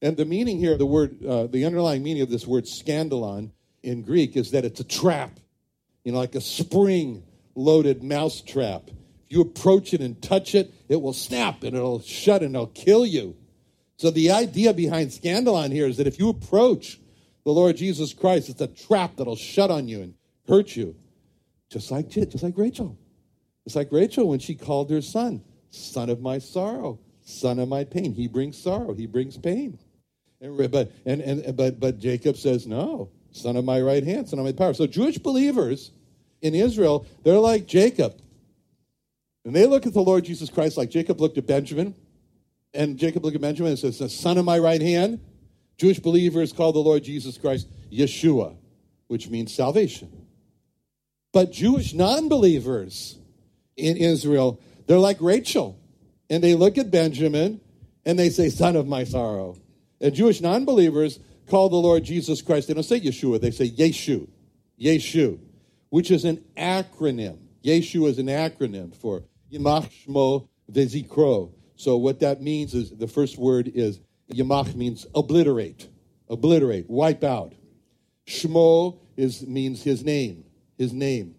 And 0.03 0.17
the 0.17 0.25
meaning 0.25 0.59
here, 0.59 0.77
the 0.77 0.85
word, 0.85 1.25
uh, 1.25 1.47
the 1.47 1.63
underlying 1.63 2.03
meaning 2.03 2.23
of 2.23 2.29
this 2.29 2.45
word 2.45 2.65
scandalon 2.65 3.51
in 3.83 4.01
Greek 4.01 4.35
is 4.35 4.51
that 4.51 4.65
it's 4.65 4.81
a 4.81 4.83
trap, 4.83 5.39
you 6.03 6.11
know, 6.11 6.17
like 6.17 6.35
a 6.35 6.41
spring 6.41 7.23
loaded 7.55 8.03
mouse 8.03 8.41
trap. 8.41 8.89
If 8.89 9.29
you 9.29 9.39
approach 9.39 9.93
it 9.93 10.01
and 10.01 10.21
touch 10.21 10.55
it, 10.55 10.73
it 10.89 11.01
will 11.01 11.13
snap 11.13 11.63
and 11.63 11.73
it'll 11.73 12.01
shut 12.01 12.43
and 12.43 12.53
it'll 12.53 12.67
kill 12.67 13.05
you. 13.05 13.37
So 13.95 14.11
the 14.11 14.31
idea 14.31 14.73
behind 14.73 15.11
scandalon 15.11 15.71
here 15.71 15.87
is 15.87 15.95
that 15.95 16.07
if 16.07 16.19
you 16.19 16.27
approach 16.27 16.99
the 17.45 17.51
Lord 17.51 17.77
Jesus 17.77 18.13
Christ, 18.13 18.49
it's 18.49 18.59
a 18.59 18.67
trap 18.67 19.15
that'll 19.15 19.37
shut 19.37 19.71
on 19.71 19.87
you 19.87 20.01
and 20.01 20.15
hurt 20.49 20.75
you. 20.75 20.97
Just 21.69 21.91
like 21.91 22.09
just 22.09 22.43
like 22.43 22.57
Rachel. 22.57 22.99
Just 23.63 23.77
like 23.77 23.87
Rachel 23.89 24.27
when 24.27 24.39
she 24.39 24.55
called 24.55 24.89
her 24.89 25.01
son, 25.01 25.45
son 25.69 26.09
of 26.09 26.19
my 26.19 26.39
sorrow, 26.39 26.99
son 27.21 27.57
of 27.57 27.69
my 27.69 27.85
pain. 27.85 28.13
He 28.13 28.27
brings 28.27 28.61
sorrow, 28.61 28.93
he 28.93 29.05
brings 29.05 29.37
pain. 29.37 29.79
And, 30.43 30.71
but, 30.71 30.91
and, 31.05 31.21
and, 31.21 31.55
but, 31.55 31.79
but 31.79 31.99
Jacob 31.99 32.35
says, 32.35 32.67
no, 32.67 33.09
son 33.31 33.55
of 33.55 33.63
my 33.63 33.79
right 33.79 34.03
hand, 34.03 34.27
son 34.27 34.39
of 34.39 34.45
my 34.45 34.51
power. 34.51 34.73
So 34.73 34.85
Jewish 34.85 35.17
believers 35.17 35.91
in 36.41 36.53
Israel, 36.53 37.05
they're 37.23 37.39
like 37.39 37.65
Jacob. 37.65 38.19
And 39.45 39.55
they 39.55 39.65
look 39.65 39.85
at 39.85 39.93
the 39.93 40.01
Lord 40.01 40.25
Jesus 40.25 40.49
Christ 40.49 40.75
like 40.75 40.89
Jacob 40.89 41.21
looked 41.21 41.37
at 41.37 41.47
Benjamin. 41.47 41.95
And 42.73 42.97
Jacob 42.97 43.23
looked 43.23 43.35
at 43.35 43.41
Benjamin 43.41 43.71
and 43.71 43.79
says, 43.79 43.99
the 43.99 44.09
son 44.09 44.37
of 44.37 44.43
my 44.43 44.59
right 44.59 44.81
hand. 44.81 45.21
Jewish 45.77 45.99
believers 45.99 46.51
call 46.51 46.73
the 46.73 46.79
Lord 46.79 47.03
Jesus 47.03 47.37
Christ 47.37 47.67
Yeshua, 47.89 48.55
which 49.07 49.29
means 49.29 49.53
salvation. 49.53 50.27
But 51.31 51.51
Jewish 51.51 51.93
non 51.93 52.27
believers 52.27 53.17
in 53.77 53.95
Israel, 53.95 54.59
they're 54.87 54.99
like 54.99 55.17
Rachel. 55.21 55.79
And 56.29 56.43
they 56.43 56.53
look 56.53 56.77
at 56.77 56.91
Benjamin 56.91 57.61
and 58.05 58.19
they 58.19 58.29
say, 58.29 58.49
Son 58.49 58.75
of 58.75 58.87
my 58.87 59.05
sorrow. 59.05 59.55
And 60.03 60.13
Jewish 60.13 60.41
non 60.41 60.65
believers 60.65 61.19
call 61.47 61.69
the 61.69 61.77
Lord 61.77 62.03
Jesus 62.03 62.41
Christ, 62.41 62.67
they 62.67 62.73
don't 62.73 62.83
say 62.83 62.99
Yeshua, 62.99 63.39
they 63.39 63.51
say 63.51 63.69
Yeshu, 63.69 64.27
Yeshu, 64.79 65.39
which 65.89 66.11
is 66.11 66.25
an 66.25 66.43
acronym. 66.57 67.37
Yeshu 67.63 68.07
is 68.09 68.19
an 68.19 68.27
acronym 68.27 68.93
for 68.93 69.23
Yimach 69.49 69.89
Shmo 70.05 70.49
Vezikro. 70.69 71.53
So 71.77 71.95
what 71.95 72.19
that 72.19 72.41
means 72.41 72.73
is 72.73 72.91
the 72.91 73.07
first 73.07 73.37
word 73.37 73.71
is 73.73 74.01
Yimach 74.29 74.75
means 74.75 75.07
obliterate, 75.15 75.87
obliterate, 76.29 76.89
wipe 76.89 77.23
out. 77.23 77.53
Shmo 78.27 78.99
is 79.15 79.47
means 79.47 79.83
his 79.83 80.03
name, 80.03 80.43
his 80.77 80.91
name, 80.91 81.35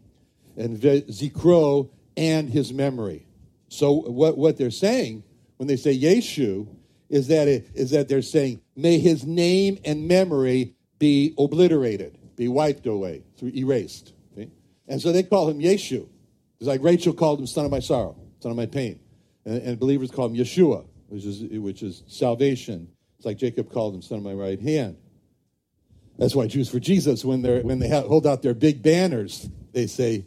and 0.57 0.81
Zikro 0.81 1.91
and 2.17 2.49
his 2.49 2.73
memory. 2.73 3.27
So 3.69 3.93
what 3.93 4.39
what 4.39 4.57
they're 4.57 4.71
saying 4.71 5.23
when 5.59 5.67
they 5.67 5.77
say 5.77 5.99
Yeshu 5.99 6.67
is 7.09 7.29
that, 7.29 7.49
it, 7.49 7.69
is 7.75 7.91
that 7.91 8.09
they're 8.09 8.23
saying, 8.23 8.61
may 8.77 8.99
his 8.99 9.25
name 9.25 9.79
and 9.85 10.09
memory 10.09 10.75
be 10.99 11.35
obliterated, 11.39 12.19
be 12.37 12.49
wiped 12.49 12.87
away, 12.87 13.23
through, 13.37 13.53
erased. 13.55 14.13
Okay? 14.33 14.51
And 14.89 15.01
so 15.01 15.13
they 15.13 15.23
call 15.23 15.49
him 15.49 15.61
Yeshu. 15.61 16.09
It's 16.59 16.69
like 16.69 16.83
Rachel 16.83 17.13
called 17.13 17.41
him 17.41 17.47
son 17.47 17.65
of 17.65 17.71
my 17.71 17.81
sorrow, 17.81 18.17
son 18.41 18.51
of 18.51 18.57
my 18.57 18.67
pain. 18.67 19.01
And, 19.45 19.63
and 19.63 19.79
believers 19.79 20.11
call 20.11 20.27
him 20.27 20.35
Yeshua, 20.35 20.87
which 21.09 21.25
is, 21.25 21.43
which 21.61 21.83
is 21.83 22.03
salvation. 22.07 22.89
It's 23.19 23.27
like 23.27 23.37
Jacob 23.37 23.71
called 23.71 23.95
him 23.95 24.03
son 24.03 24.19
of 24.19 24.25
my 24.25 24.33
right 24.33 24.61
hand. 24.61 24.97
That's 26.19 26.35
why 26.35 26.47
Jews 26.47 26.69
for 26.69 26.79
Jesus, 26.79 27.25
when, 27.25 27.43
they're, 27.43 27.61
when 27.63 27.81
they 27.81 27.89
hold 27.89 28.27
out 28.27 28.43
their 28.43 28.55
big 28.55 28.83
banners, 28.83 29.49
they 29.73 29.89
say, 29.89 30.27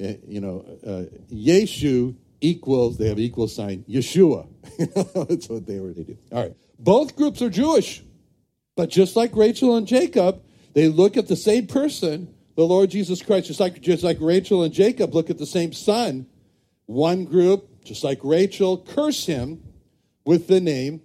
eh, 0.00 0.16
you 0.26 0.40
know, 0.40 0.64
uh, 0.86 1.04
Yeshu 1.32 2.16
equals, 2.40 2.98
they 2.98 3.08
have 3.08 3.18
equal 3.18 3.48
sign, 3.48 3.84
Yeshua. 3.88 4.46
That's 4.78 5.48
what 5.48 5.66
they 5.66 5.78
they 5.78 6.02
do. 6.04 6.18
All 6.32 6.42
right. 6.42 6.56
Both 6.78 7.16
groups 7.16 7.42
are 7.42 7.50
Jewish. 7.50 8.02
But 8.76 8.90
just 8.90 9.16
like 9.16 9.34
Rachel 9.34 9.76
and 9.76 9.86
Jacob, 9.86 10.40
they 10.72 10.86
look 10.86 11.16
at 11.16 11.26
the 11.26 11.34
same 11.34 11.66
person, 11.66 12.32
the 12.54 12.62
Lord 12.64 12.90
Jesus 12.90 13.22
Christ, 13.22 13.48
just 13.48 13.58
like 13.58 13.80
just 13.80 14.04
like 14.04 14.18
Rachel 14.20 14.62
and 14.62 14.72
Jacob 14.72 15.14
look 15.14 15.30
at 15.30 15.38
the 15.38 15.46
same 15.46 15.72
son. 15.72 16.26
One 16.86 17.24
group, 17.24 17.84
just 17.84 18.04
like 18.04 18.20
Rachel, 18.22 18.78
curse 18.78 19.26
him 19.26 19.62
with 20.24 20.46
the 20.46 20.60
name, 20.60 21.02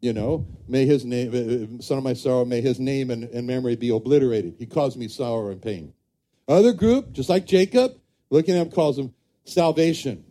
you 0.00 0.12
know, 0.12 0.46
may 0.68 0.84
his 0.84 1.04
name, 1.04 1.30
uh, 1.32 1.78
uh, 1.78 1.82
son 1.82 1.98
of 1.98 2.04
my 2.04 2.12
sorrow, 2.12 2.44
may 2.44 2.60
his 2.60 2.78
name 2.78 3.10
and, 3.10 3.24
and 3.24 3.46
memory 3.46 3.74
be 3.74 3.88
obliterated. 3.88 4.56
He 4.58 4.66
caused 4.66 4.98
me 4.98 5.08
sorrow 5.08 5.48
and 5.50 5.62
pain. 5.62 5.94
Other 6.46 6.72
group, 6.72 7.12
just 7.12 7.28
like 7.28 7.46
Jacob, 7.46 7.92
looking 8.30 8.54
at 8.54 8.62
him, 8.66 8.70
calls 8.70 8.98
him 8.98 9.14
salvation. 9.44 10.24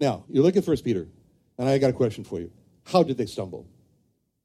Now, 0.00 0.24
you 0.28 0.42
look 0.42 0.56
at 0.56 0.64
First 0.64 0.84
Peter, 0.84 1.06
and 1.58 1.68
I 1.68 1.78
got 1.78 1.90
a 1.90 1.94
question 1.94 2.24
for 2.24 2.38
you. 2.38 2.50
How 2.84 3.02
did 3.02 3.18
they 3.18 3.26
stumble? 3.26 3.66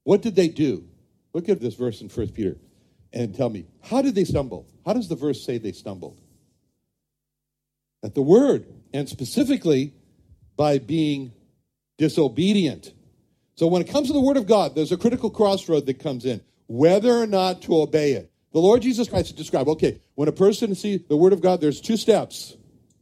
What 0.04 0.22
did 0.22 0.36
they 0.36 0.48
do? 0.48 0.86
Look 1.34 1.50
at 1.50 1.62
this 1.62 1.76
verse 1.76 2.02
in 2.02 2.10
First 2.10 2.34
Peter 2.34 2.58
and 3.12 3.36
tell 3.36 3.50
me, 3.50 3.66
how 3.82 4.02
did 4.02 4.16
they 4.16 4.24
stumble? 4.24 4.68
How 4.86 4.94
does 4.94 5.08
the 5.08 5.16
verse 5.16 5.46
say 5.46 5.58
they 5.58 5.72
stumbled? 5.72 6.20
At 8.04 8.16
the 8.16 8.22
word, 8.22 8.66
and 8.94 9.08
specifically 9.08 9.94
by 10.58 10.80
being 10.80 11.32
disobedient. 11.98 12.94
So 13.56 13.68
when 13.68 13.82
it 13.82 13.88
comes 13.88 14.08
to 14.08 14.14
the 14.14 14.22
word 14.22 14.38
of 14.38 14.48
God, 14.48 14.76
there's 14.76 14.92
a 14.92 14.98
critical 14.98 15.30
crossroad 15.30 15.86
that 15.86 16.00
comes 16.00 16.26
in 16.26 16.42
whether 16.68 17.12
or 17.12 17.28
not 17.28 17.62
to 17.64 17.82
obey 17.82 18.14
it. 18.14 18.32
The 18.52 18.60
Lord 18.60 18.82
Jesus 18.82 19.08
Christ 19.08 19.36
described, 19.36 19.70
okay, 19.70 20.00
when 20.16 20.28
a 20.28 20.32
person 20.32 20.76
sees 20.76 21.02
the 21.08 21.18
word 21.18 21.34
of 21.34 21.42
God, 21.42 21.62
there's 21.62 21.82
two 21.82 21.98
steps. 21.98 22.56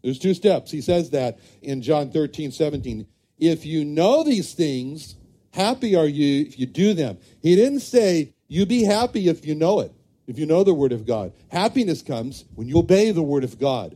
There's 0.04 0.20
two 0.20 0.34
steps. 0.34 0.72
He 0.72 0.82
says 0.82 1.12
that 1.12 1.40
in 1.62 1.82
John 1.82 2.12
13, 2.12 2.52
17. 2.52 3.06
If 3.38 3.66
you 3.66 3.86
know 3.86 4.24
these 4.24 4.54
things, 4.54 5.16
happy 5.54 5.96
are 5.96 6.06
you 6.06 6.46
if 6.46 6.60
you 6.60 6.66
do 6.66 6.94
them. 6.94 7.18
He 7.42 7.56
didn't 7.56 7.82
say, 7.82 8.34
you 8.48 8.66
be 8.66 8.84
happy 8.84 9.28
if 9.28 9.46
you 9.46 9.56
know 9.56 9.80
it, 9.80 9.94
if 10.28 10.38
you 10.38 10.46
know 10.46 10.64
the 10.64 10.74
Word 10.74 10.92
of 10.92 11.06
God. 11.06 11.34
Happiness 11.50 12.02
comes 12.02 12.46
when 12.56 12.68
you 12.68 12.78
obey 12.80 13.12
the 13.12 13.24
Word 13.24 13.44
of 13.44 13.60
God. 13.60 13.96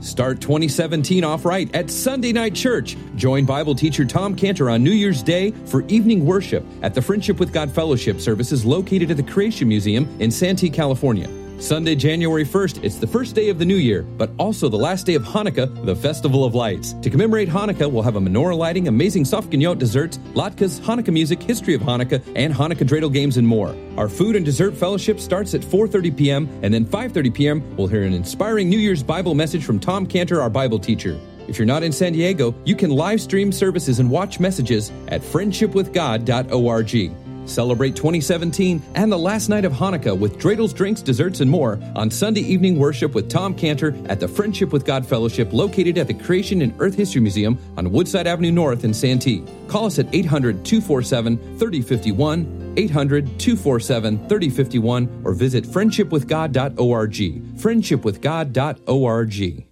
Start 0.00 0.40
2017 0.40 1.24
off 1.24 1.44
right 1.44 1.72
at 1.74 1.90
Sunday 1.90 2.32
Night 2.32 2.54
Church. 2.54 2.96
Join 3.16 3.44
Bible 3.44 3.74
teacher 3.74 4.04
Tom 4.04 4.34
Cantor 4.34 4.70
on 4.70 4.82
New 4.82 4.92
Year's 4.92 5.22
Day 5.22 5.50
for 5.66 5.82
evening 5.88 6.24
worship 6.24 6.64
at 6.82 6.94
the 6.94 7.02
Friendship 7.02 7.38
with 7.38 7.52
God 7.52 7.70
Fellowship 7.70 8.20
services 8.20 8.64
located 8.64 9.10
at 9.10 9.16
the 9.16 9.22
Creation 9.22 9.68
Museum 9.68 10.08
in 10.20 10.30
Santee, 10.30 10.70
California. 10.70 11.28
Sunday, 11.60 11.96
January 11.96 12.44
1st, 12.44 12.84
it's 12.84 12.96
the 12.96 13.06
first 13.06 13.34
day 13.34 13.48
of 13.48 13.58
the 13.58 13.64
new 13.64 13.76
year, 13.76 14.02
but 14.02 14.30
also 14.38 14.68
the 14.68 14.76
last 14.76 15.06
day 15.06 15.14
of 15.14 15.24
Hanukkah, 15.24 15.84
the 15.84 15.96
Festival 15.96 16.44
of 16.44 16.54
Lights. 16.54 16.92
To 17.02 17.10
commemorate 17.10 17.48
Hanukkah, 17.48 17.90
we'll 17.90 18.04
have 18.04 18.14
a 18.14 18.20
menorah 18.20 18.56
lighting, 18.56 18.86
amazing 18.86 19.24
sufganiyot 19.24 19.76
desserts, 19.76 20.18
latkes, 20.34 20.80
Hanukkah 20.80 21.12
music, 21.12 21.42
history 21.42 21.74
of 21.74 21.80
Hanukkah, 21.80 22.22
and 22.36 22.54
Hanukkah 22.54 22.86
dreidel 22.86 23.12
games 23.12 23.38
and 23.38 23.46
more. 23.46 23.74
Our 23.96 24.08
food 24.08 24.36
and 24.36 24.44
dessert 24.44 24.76
fellowship 24.76 25.18
starts 25.18 25.52
at 25.52 25.62
4.30 25.62 26.16
p.m., 26.16 26.48
and 26.62 26.72
then 26.72 26.86
5.30 26.86 27.34
p.m., 27.34 27.76
we'll 27.76 27.88
hear 27.88 28.04
an 28.04 28.14
inspiring 28.14 28.68
New 28.68 28.78
Year's 28.78 29.02
Bible 29.02 29.34
message 29.34 29.64
from 29.64 29.80
Tom 29.80 30.06
Cantor, 30.06 30.40
our 30.40 30.50
Bible 30.50 30.78
teacher. 30.78 31.18
If 31.48 31.58
you're 31.58 31.66
not 31.66 31.82
in 31.82 31.90
San 31.90 32.12
Diego, 32.12 32.54
you 32.64 32.76
can 32.76 32.90
live 32.90 33.20
stream 33.20 33.50
services 33.50 33.98
and 33.98 34.08
watch 34.08 34.38
messages 34.38 34.92
at 35.08 35.22
friendshipwithgod.org. 35.22 37.27
Celebrate 37.48 37.96
2017 37.96 38.82
and 38.94 39.10
the 39.10 39.18
last 39.18 39.48
night 39.48 39.64
of 39.64 39.72
Hanukkah 39.72 40.16
with 40.16 40.38
dreidels, 40.38 40.74
drinks, 40.74 41.02
desserts, 41.02 41.40
and 41.40 41.50
more 41.50 41.80
on 41.96 42.10
Sunday 42.10 42.42
evening 42.42 42.78
worship 42.78 43.14
with 43.14 43.28
Tom 43.28 43.54
Cantor 43.54 43.96
at 44.06 44.20
the 44.20 44.28
Friendship 44.28 44.72
with 44.72 44.84
God 44.84 45.06
Fellowship 45.06 45.52
located 45.52 45.98
at 45.98 46.06
the 46.06 46.14
Creation 46.14 46.62
and 46.62 46.74
Earth 46.78 46.94
History 46.94 47.20
Museum 47.20 47.58
on 47.76 47.90
Woodside 47.90 48.26
Avenue 48.26 48.52
North 48.52 48.84
in 48.84 48.92
Santee. 48.92 49.44
Call 49.66 49.86
us 49.86 49.98
at 49.98 50.14
800 50.14 50.64
247 50.64 51.58
3051, 51.58 52.74
800 52.76 53.38
247 53.38 54.28
3051, 54.28 55.22
or 55.24 55.34
visit 55.34 55.64
friendshipwithgod.org. 55.64 57.58
Friendshipwithgod.org. 57.58 59.64